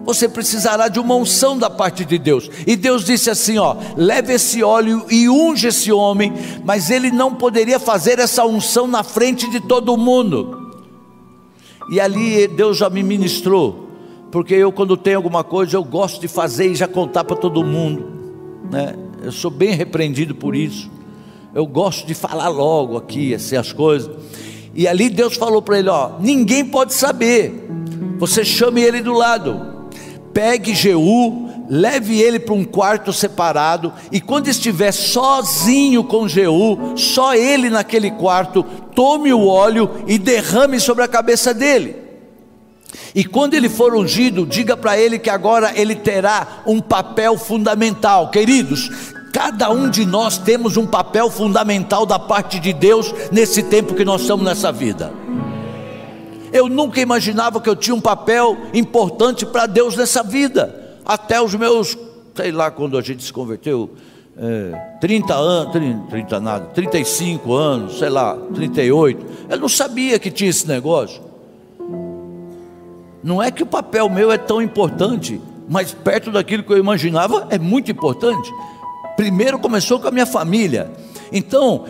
[0.05, 2.49] você precisará de uma unção da parte de Deus.
[2.67, 6.33] E Deus disse assim: ó, leve esse óleo e unge esse homem,
[6.63, 10.62] mas ele não poderia fazer essa unção na frente de todo mundo.
[11.93, 13.87] E ali Deus já me ministrou,
[14.31, 17.63] porque eu quando tenho alguma coisa eu gosto de fazer e já contar para todo
[17.63, 18.03] mundo,
[18.71, 18.95] né?
[19.21, 20.89] Eu sou bem repreendido por isso.
[21.53, 24.09] Eu gosto de falar logo aqui assim as coisas.
[24.73, 27.69] E ali Deus falou para ele, ó, ninguém pode saber.
[28.17, 29.73] Você chame ele do lado
[30.33, 37.33] pegue Jeú, leve ele para um quarto separado, e quando estiver sozinho com Jeú, só
[37.33, 38.63] ele naquele quarto,
[38.93, 41.95] tome o óleo e derrame sobre a cabeça dele.
[43.15, 48.29] E quando ele for ungido, diga para ele que agora ele terá um papel fundamental.
[48.29, 48.89] Queridos,
[49.31, 54.05] cada um de nós temos um papel fundamental da parte de Deus nesse tempo que
[54.05, 55.11] nós estamos nessa vida.
[56.51, 60.82] Eu nunca imaginava que eu tinha um papel importante para Deus nessa vida.
[61.05, 61.97] Até os meus,
[62.35, 63.91] sei lá, quando a gente se converteu,
[64.37, 69.25] é, 30 anos, 30, 30 nada, 35 anos, sei lá, 38.
[69.49, 71.21] Eu não sabia que tinha esse negócio.
[73.23, 75.39] Não é que o papel meu é tão importante,
[75.69, 78.51] mas perto daquilo que eu imaginava é muito importante.
[79.15, 80.91] Primeiro começou com a minha família.
[81.31, 81.85] Então,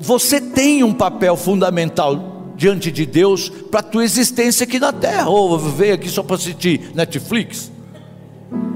[0.00, 5.28] você tem um papel fundamental diante de Deus para a tua existência aqui na terra,
[5.28, 7.70] ou veio aqui só para assistir Netflix.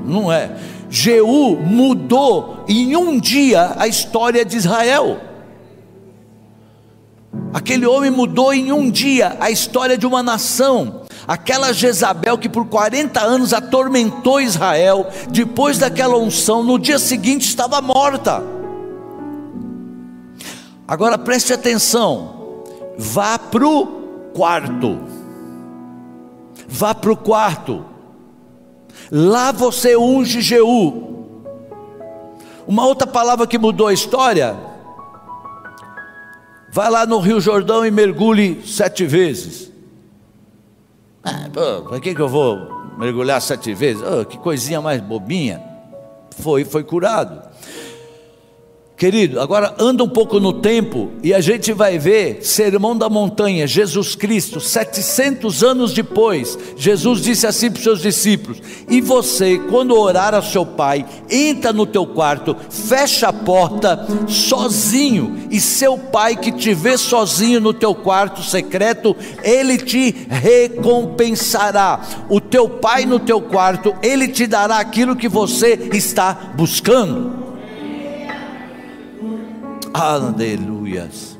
[0.05, 0.57] Não é.
[0.91, 5.19] Jeú mudou em um dia a história de Israel.
[7.53, 11.03] Aquele homem mudou em um dia a história de uma nação.
[11.27, 17.81] Aquela Jezabel que por 40 anos atormentou Israel, depois daquela unção, no dia seguinte estava
[17.81, 18.43] morta.
[20.87, 22.65] Agora preste atenção,
[22.99, 23.87] vá para o
[24.35, 24.99] quarto.
[26.69, 27.92] Vá para o quarto.
[29.11, 31.11] Lá você unge Jeú.
[32.67, 34.57] Uma outra palavra que mudou a história.
[36.73, 39.71] Vai lá no Rio Jordão e mergulhe sete vezes.
[41.23, 42.57] Ah, para que, que eu vou
[42.97, 44.03] mergulhar sete vezes?
[44.03, 45.63] Oh, que coisinha mais bobinha.
[46.39, 47.52] Foi, foi curado.
[49.03, 53.67] Querido, agora anda um pouco no tempo e a gente vai ver Sermão da Montanha,
[53.67, 59.99] Jesus Cristo, 700 anos depois, Jesus disse assim para os seus discípulos: E você, quando
[59.99, 66.37] orar ao seu pai, entra no teu quarto, fecha a porta sozinho, e seu pai
[66.37, 72.01] que te vê sozinho no teu quarto secreto, ele te recompensará.
[72.29, 77.43] O teu pai no teu quarto, ele te dará aquilo que você está buscando.
[79.95, 81.39] Aleluias.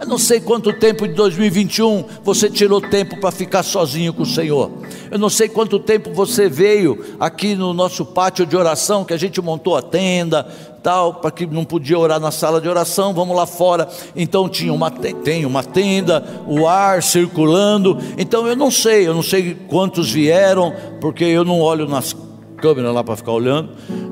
[0.00, 4.26] Eu não sei quanto tempo de 2021 você tirou tempo para ficar sozinho com o
[4.26, 4.70] Senhor.
[5.10, 9.16] Eu não sei quanto tempo você veio aqui no nosso pátio de oração, que a
[9.16, 10.44] gente montou a tenda,
[10.84, 13.88] tal, para que não podia orar na sala de oração, vamos lá fora.
[14.14, 17.98] Então tinha uma tem uma tenda, o ar circulando.
[18.16, 22.14] Então eu não sei, eu não sei quantos vieram, porque eu não olho nas
[22.56, 23.70] câmeras lá para ficar olhando,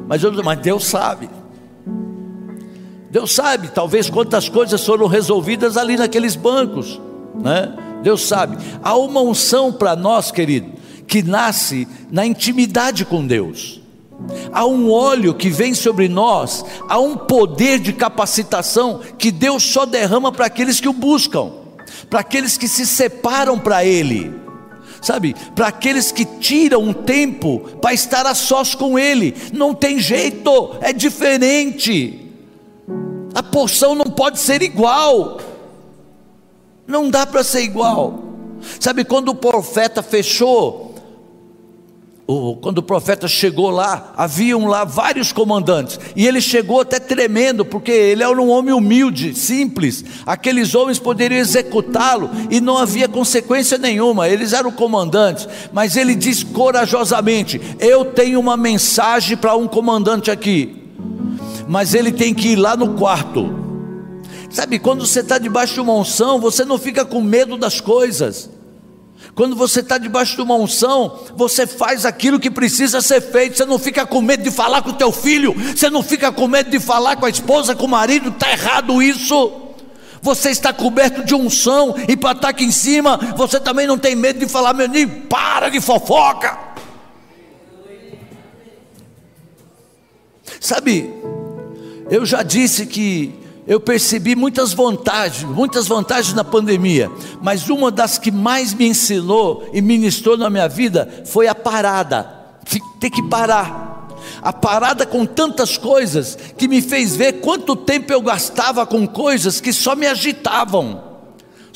[0.09, 1.29] mas, eu, mas Deus sabe.
[3.17, 7.01] Deus sabe, talvez quantas coisas foram resolvidas ali naqueles bancos,
[7.35, 7.73] né?
[8.03, 8.59] Deus sabe.
[8.83, 10.71] Há uma unção para nós, querido,
[11.07, 13.81] que nasce na intimidade com Deus.
[14.53, 19.87] Há um óleo que vem sobre nós, há um poder de capacitação que Deus só
[19.87, 21.53] derrama para aqueles que o buscam,
[22.11, 24.31] para aqueles que se separam para Ele,
[25.01, 25.35] sabe?
[25.55, 29.35] Para aqueles que tiram um tempo para estar a sós com Ele.
[29.55, 32.26] Não tem jeito, é diferente.
[33.37, 35.39] A porção não pode ser igual.
[36.87, 38.19] Não dá para ser igual.
[38.81, 40.95] Sabe quando o profeta fechou,
[42.63, 47.93] quando o profeta chegou lá, haviam lá vários comandantes, e ele chegou até tremendo, porque
[47.93, 50.03] ele era um homem humilde, simples.
[50.25, 56.43] Aqueles homens poderiam executá-lo e não havia consequência nenhuma, eles eram comandantes, mas ele diz
[56.43, 60.86] corajosamente: Eu tenho uma mensagem para um comandante aqui
[61.69, 63.65] mas ele tem que ir lá no quarto.
[64.51, 68.49] Sabe, quando você está debaixo de uma unção, você não fica com medo das coisas.
[69.35, 73.57] Quando você está debaixo de uma unção, você faz aquilo que precisa ser feito.
[73.57, 75.55] Você não fica com medo de falar com o teu filho.
[75.75, 78.31] Você não fica com medo de falar com a esposa, com o marido.
[78.31, 79.53] Está errado isso.
[80.23, 83.99] Você está coberto de unção e para estar tá aqui em cima, você também não
[83.99, 86.66] tem medo de falar, meu menino, para de fofoca.
[90.61, 91.13] Sabe,
[92.11, 93.35] eu já disse que
[93.67, 97.11] eu percebi muitas vantagens, muitas vantagens na pandemia,
[97.43, 102.35] mas uma das que mais me ensinou e ministrou na minha vida foi a parada.
[103.01, 103.87] ter que parar.
[104.41, 109.61] A parada com tantas coisas que me fez ver quanto tempo eu gastava com coisas
[109.61, 111.16] que só me agitavam.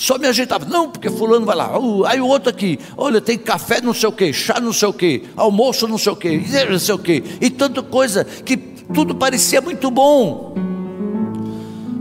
[0.00, 0.66] Só me agitavam.
[0.66, 4.08] Não, porque fulano vai lá, uh, aí o outro aqui, olha, tem café não sei
[4.08, 6.38] o que, chá não sei o que, almoço não sei o que,
[6.70, 10.54] não sei o que, e tanta coisa que tudo parecia muito bom.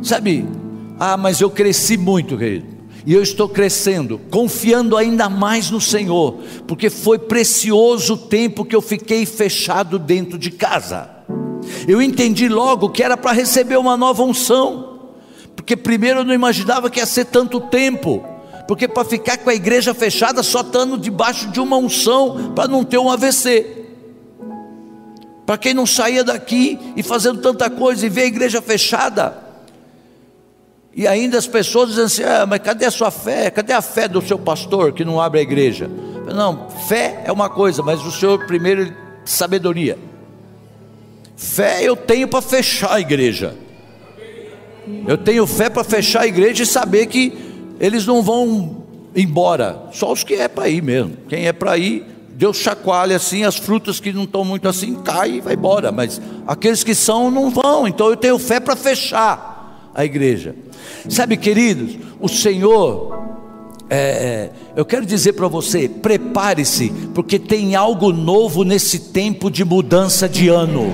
[0.02, 0.48] Sabe?
[0.98, 6.38] Ah, mas eu cresci muito, querido e eu estou crescendo, confiando ainda mais no Senhor,
[6.68, 11.10] porque foi precioso o tempo que eu fiquei fechado dentro de casa.
[11.88, 14.89] Eu entendi logo que era para receber uma nova unção,
[15.60, 18.26] porque primeiro eu não imaginava que ia ser tanto tempo,
[18.66, 22.82] porque para ficar com a igreja fechada só estando debaixo de uma unção para não
[22.82, 23.86] ter um AVC.
[25.46, 29.38] Para quem não saía daqui e fazendo tanta coisa e ver a igreja fechada,
[30.96, 33.52] e ainda as pessoas dizem assim: ah, mas cadê a sua fé?
[33.52, 35.92] Cadê a fé do seu pastor que não abre a igreja?
[36.34, 38.96] Não, fé é uma coisa, mas o Senhor primeiro
[39.26, 40.00] sabedoria.
[41.36, 43.58] Fé eu tenho para fechar a igreja.
[45.08, 47.34] Eu tenho fé para fechar a igreja e saber que
[47.80, 48.84] eles não vão
[49.16, 49.88] embora.
[49.92, 51.14] Só os que é para ir mesmo.
[51.28, 55.36] Quem é para ir, Deus chacoalha assim, as frutas que não estão muito assim, cai
[55.36, 55.92] e vai embora.
[55.92, 57.88] Mas aqueles que são não vão.
[57.88, 60.56] Então eu tenho fé para fechar a igreja.
[61.08, 63.20] Sabe, queridos, o Senhor,
[63.90, 70.30] é, eu quero dizer para você: prepare-se, porque tem algo novo nesse tempo de mudança
[70.30, 70.94] de ano.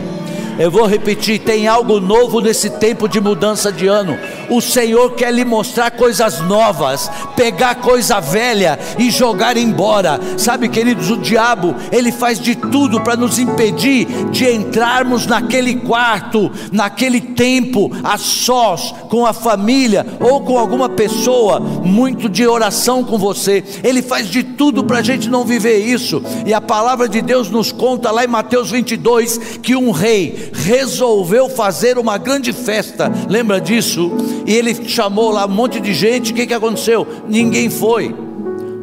[0.57, 4.17] Eu vou repetir: tem algo novo nesse tempo de mudança de ano.
[4.49, 10.19] O Senhor quer lhe mostrar coisas novas, pegar coisa velha e jogar embora.
[10.37, 16.51] Sabe, queridos, o diabo, ele faz de tudo para nos impedir de entrarmos naquele quarto,
[16.71, 23.17] naquele tempo, a sós, com a família ou com alguma pessoa, muito de oração com
[23.17, 23.63] você.
[23.83, 26.21] Ele faz de tudo para a gente não viver isso.
[26.45, 31.49] E a palavra de Deus nos conta lá em Mateus 22 que um rei resolveu
[31.49, 34.11] fazer uma grande festa, lembra disso?
[34.45, 37.07] E ele chamou lá um monte de gente, o que, que aconteceu?
[37.27, 38.13] Ninguém foi.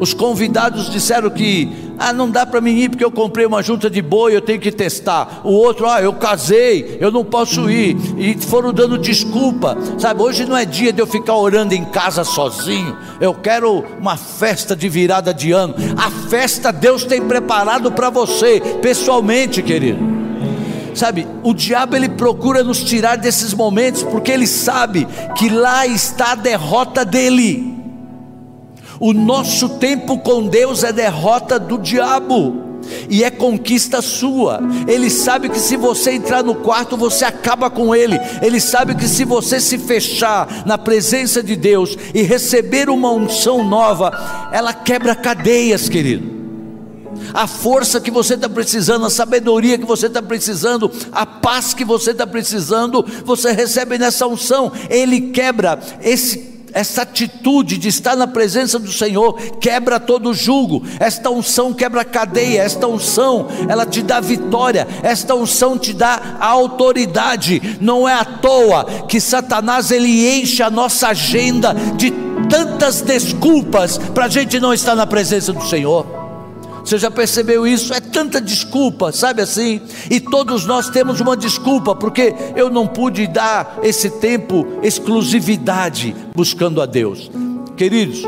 [0.03, 3.89] Os convidados disseram que, ah, não dá para mim ir porque eu comprei uma junta
[3.89, 5.43] de boi, eu tenho que testar.
[5.45, 7.97] O outro, ah, eu casei, eu não posso ir.
[8.19, 10.21] E foram dando desculpa, sabe?
[10.21, 12.97] Hoje não é dia de eu ficar orando em casa sozinho.
[13.21, 15.77] Eu quero uma festa de virada de ano.
[15.97, 20.22] A festa Deus tem preparado para você, pessoalmente, querido.
[20.95, 26.33] Sabe, o diabo ele procura nos tirar desses momentos porque ele sabe que lá está
[26.33, 27.73] a derrota dele.
[29.01, 32.73] O nosso tempo com Deus é derrota do diabo
[33.09, 34.61] e é conquista sua.
[34.87, 38.19] Ele sabe que se você entrar no quarto, você acaba com ele.
[38.41, 43.65] Ele sabe que se você se fechar na presença de Deus e receber uma unção
[43.65, 46.42] nova, ela quebra cadeias, querido
[47.33, 51.85] a força que você está precisando, a sabedoria que você está precisando, a paz que
[51.85, 54.73] você está precisando, você recebe nessa unção.
[54.89, 60.83] Ele quebra esse essa atitude de estar na presença do Senhor quebra todo julgo.
[60.99, 62.63] Esta unção quebra cadeia.
[62.63, 64.89] Esta unção, ela te dá vitória.
[65.03, 67.79] Esta unção te dá autoridade.
[67.81, 72.11] Não é à toa que Satanás ele enche a nossa agenda de
[72.49, 76.22] tantas desculpas para a gente não estar na presença do Senhor.
[76.85, 77.95] Você já percebeu isso?
[77.95, 79.81] É tanta desculpa, sabe assim?
[80.11, 86.83] E todos nós temos uma desculpa, porque eu não pude dar esse tempo exclusividade buscando
[86.83, 87.31] a Deus.
[87.77, 88.23] Queridos,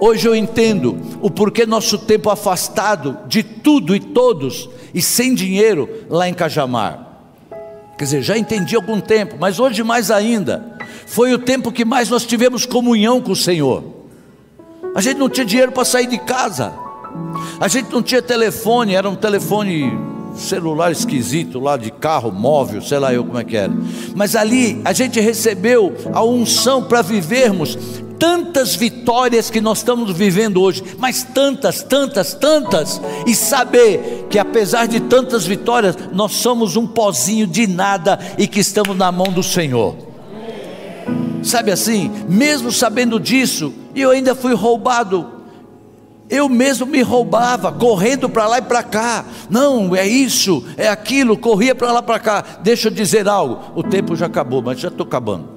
[0.00, 5.88] hoje eu entendo o porquê nosso tempo afastado de tudo e todos e sem dinheiro
[6.08, 7.06] lá em Cajamar.
[7.96, 10.78] Quer dizer, já entendi algum tempo, mas hoje mais ainda.
[11.06, 13.84] Foi o tempo que mais nós tivemos comunhão com o Senhor.
[14.94, 16.72] A gente não tinha dinheiro para sair de casa.
[17.60, 19.92] A gente não tinha telefone, era um telefone
[20.34, 23.72] celular esquisito lá de carro móvel, sei lá eu como é que era.
[24.14, 27.76] Mas ali a gente recebeu a unção para vivermos
[28.18, 34.86] tantas vitórias que nós estamos vivendo hoje, mas tantas, tantas, tantas, e saber que apesar
[34.86, 39.42] de tantas vitórias, nós somos um pozinho de nada e que estamos na mão do
[39.42, 39.96] Senhor.
[41.42, 45.39] Sabe assim, mesmo sabendo disso, eu ainda fui roubado
[46.30, 49.24] eu mesmo me roubava, correndo para lá e para cá.
[49.50, 52.44] Não, é isso, é aquilo, corria para lá para cá.
[52.62, 53.72] Deixa eu dizer algo.
[53.74, 55.48] O tempo já acabou, mas já estou acabando.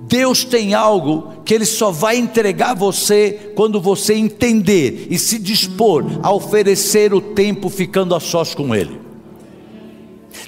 [0.00, 5.38] Deus tem algo que Ele só vai entregar a você quando você entender e se
[5.38, 8.98] dispor a oferecer o tempo ficando a sós com Ele.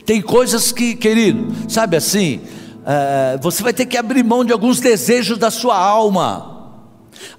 [0.07, 2.41] Tem coisas que, querido, sabe assim,
[2.81, 6.54] uh, você vai ter que abrir mão de alguns desejos da sua alma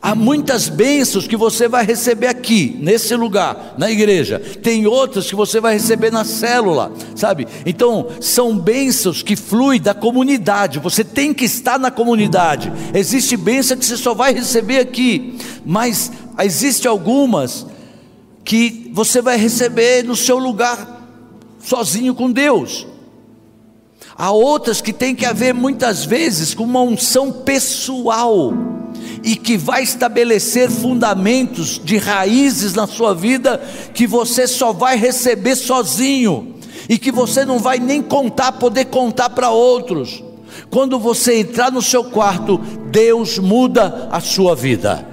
[0.01, 4.39] Há muitas bênçãos que você vai receber aqui, nesse lugar, na igreja.
[4.39, 7.47] Tem outras que você vai receber na célula, sabe?
[7.65, 10.80] Então, são bênçãos que fluem da comunidade.
[10.80, 12.71] Você tem que estar na comunidade.
[12.93, 17.65] Existe bênção que você só vai receber aqui, mas existe algumas
[18.43, 21.03] que você vai receber no seu lugar,
[21.59, 22.86] sozinho com Deus.
[24.18, 28.53] Há outras que tem que haver muitas vezes com uma unção pessoal
[29.22, 33.61] e que vai estabelecer fundamentos de raízes na sua vida
[33.93, 36.55] que você só vai receber sozinho
[36.88, 40.24] e que você não vai nem contar, poder contar para outros.
[40.70, 42.57] Quando você entrar no seu quarto,
[42.89, 45.05] Deus muda a sua vida.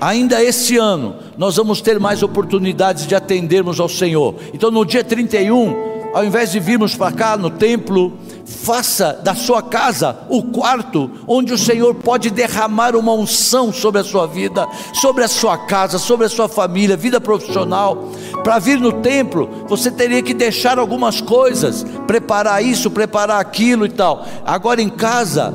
[0.00, 4.36] Ainda esse ano, nós vamos ter mais oportunidades de atendermos ao Senhor.
[4.52, 9.62] Então, no dia 31, ao invés de virmos para cá no templo, faça da sua
[9.62, 15.24] casa o quarto onde o Senhor pode derramar uma unção sobre a sua vida, sobre
[15.24, 18.10] a sua casa, sobre a sua família, vida profissional.
[18.44, 23.90] Para vir no templo, você teria que deixar algumas coisas, preparar isso, preparar aquilo e
[23.90, 24.26] tal.
[24.44, 25.54] Agora em casa,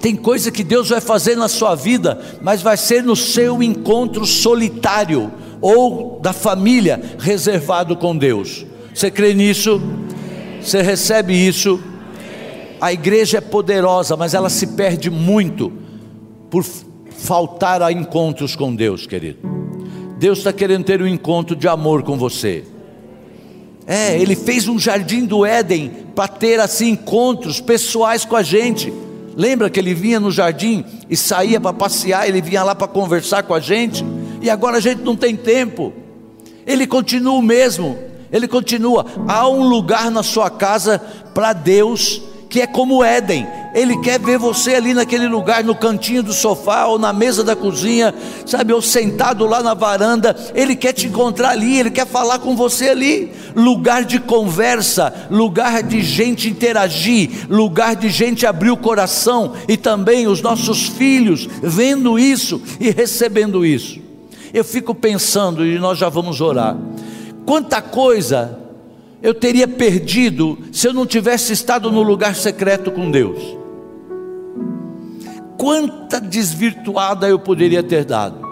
[0.00, 4.26] tem coisa que Deus vai fazer na sua vida, mas vai ser no seu encontro
[4.26, 8.66] solitário ou da família reservado com Deus.
[8.96, 9.78] Você crê nisso?
[10.58, 11.78] Você recebe isso?
[12.80, 15.70] A igreja é poderosa, mas ela se perde muito
[16.48, 16.64] por
[17.10, 19.38] faltar a encontros com Deus, querido.
[20.18, 22.64] Deus está querendo ter um encontro de amor com você.
[23.86, 28.90] É, Ele fez um jardim do Éden para ter assim encontros pessoais com a gente.
[29.36, 33.42] Lembra que ele vinha no jardim e saía para passear, ele vinha lá para conversar
[33.42, 34.02] com a gente,
[34.40, 35.92] e agora a gente não tem tempo.
[36.66, 39.06] Ele continua o mesmo, ele continua.
[39.26, 41.00] Há um lugar na sua casa
[41.34, 43.46] para Deus que é como Éden.
[43.74, 47.54] Ele quer ver você ali naquele lugar, no cantinho do sofá ou na mesa da
[47.54, 48.14] cozinha,
[48.46, 50.34] sabe, ou sentado lá na varanda.
[50.54, 53.30] Ele quer te encontrar ali, ele quer falar com você ali.
[53.54, 60.26] Lugar de conversa, lugar de gente interagir, lugar de gente abrir o coração e também
[60.26, 64.00] os nossos filhos vendo isso e recebendo isso.
[64.54, 66.74] Eu fico pensando, e nós já vamos orar,
[67.46, 68.58] quanta coisa
[69.22, 73.56] eu teria perdido se eu não tivesse estado no lugar secreto com Deus.
[75.56, 78.46] Quanta desvirtuada eu poderia ter dado,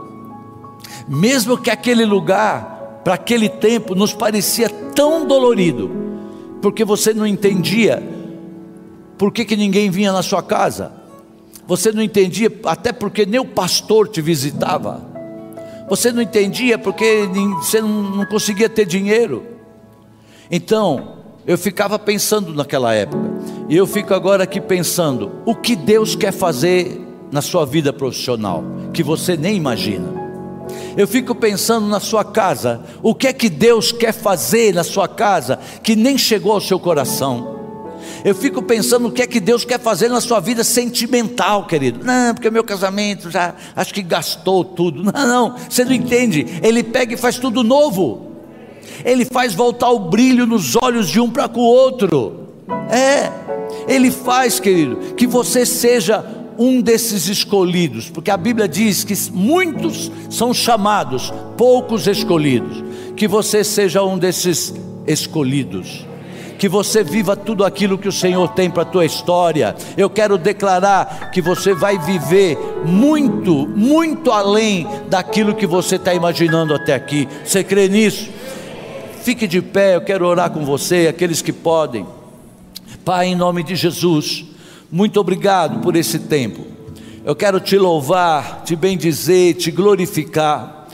[1.07, 5.90] mesmo que aquele lugar, para aquele tempo, nos parecia tão dolorido,
[6.62, 8.03] porque você não entendia
[9.18, 10.92] por que, que ninguém vinha na sua casa,
[11.66, 15.14] você não entendia, até porque nem o pastor te visitava,
[15.89, 17.28] você não entendia porque
[17.59, 19.45] você não conseguia ter dinheiro.
[20.51, 21.14] Então,
[21.47, 23.22] eu ficava pensando naquela época,
[23.68, 28.64] e eu fico agora aqui pensando: o que Deus quer fazer na sua vida profissional,
[28.93, 30.24] que você nem imagina.
[30.97, 35.09] Eu fico pensando na sua casa, o que é que Deus quer fazer na sua
[35.09, 37.54] casa que nem chegou ao seu coração.
[38.25, 42.03] Eu fico pensando o que é que Deus quer fazer na sua vida sentimental, querido.
[42.03, 45.03] Não, porque meu casamento já acho que gastou tudo.
[45.05, 46.47] Não, não, você não entende.
[46.62, 48.33] Ele pega e faz tudo novo.
[49.05, 52.49] Ele faz voltar o brilho nos olhos de um para com o outro.
[52.89, 53.31] É,
[53.87, 56.25] Ele faz, querido, que você seja
[56.57, 62.83] um desses escolhidos, porque a Bíblia diz que muitos são chamados, poucos escolhidos.
[63.14, 64.72] Que você seja um desses
[65.07, 66.07] escolhidos
[66.65, 69.77] que você viva tudo aquilo que o Senhor tem para a tua história.
[69.99, 72.57] Eu quero declarar que você vai viver
[72.87, 77.29] muito, muito além daquilo que você está imaginando até aqui.
[77.45, 78.31] Você crê nisso?
[79.23, 82.07] Fique de pé, eu quero orar com você, aqueles que podem.
[83.05, 84.47] Pai, em nome de Jesus,
[84.91, 86.65] muito obrigado por esse tempo.
[87.27, 90.89] Eu quero te louvar, te bendizer, te glorificar.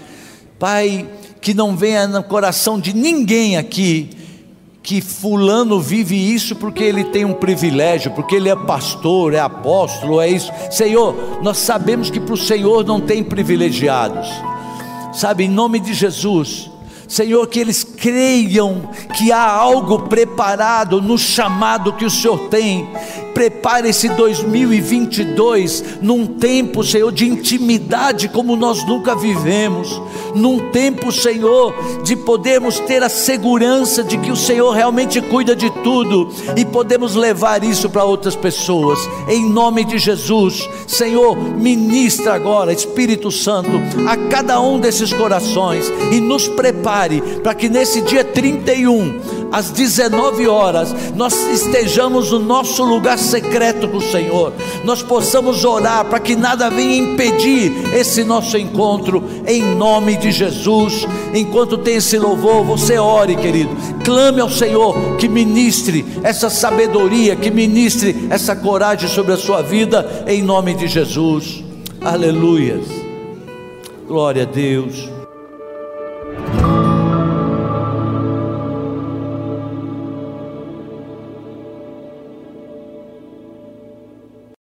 [0.59, 1.09] Pai,
[1.41, 4.19] que não venha no coração de ninguém aqui
[4.83, 10.21] que fulano vive isso porque ele tem um privilégio, porque ele é pastor, é apóstolo,
[10.21, 10.51] é isso.
[10.71, 14.29] Senhor, nós sabemos que para o Senhor não tem privilegiados.
[15.13, 16.71] Sabe, em nome de Jesus,
[17.07, 22.89] Senhor, que eles creiam que há algo preparado no chamado que o Senhor tem.
[23.35, 30.01] Prepare esse 2022 num tempo, Senhor, de intimidade como nós nunca vivemos,
[30.35, 35.71] num tempo, Senhor, de podermos ter a segurança de que o Senhor realmente cuida de
[35.83, 38.99] tudo e podemos levar isso para outras pessoas.
[39.29, 43.71] Em nome de Jesus, Senhor, ministra agora, Espírito Santo,
[44.09, 50.47] a cada um desses corações e nos prepare para que nesse dia 31 às 19
[50.47, 54.53] horas, nós estejamos no nosso lugar secreto com o Senhor,
[54.85, 61.05] nós possamos orar para que nada venha impedir esse nosso encontro, em nome de Jesus.
[61.35, 67.51] Enquanto tem esse louvor, você ore, querido, clame ao Senhor que ministre essa sabedoria, que
[67.51, 71.65] ministre essa coragem sobre a sua vida, em nome de Jesus.
[72.01, 72.87] Aleluias.
[74.07, 75.20] Glória a Deus.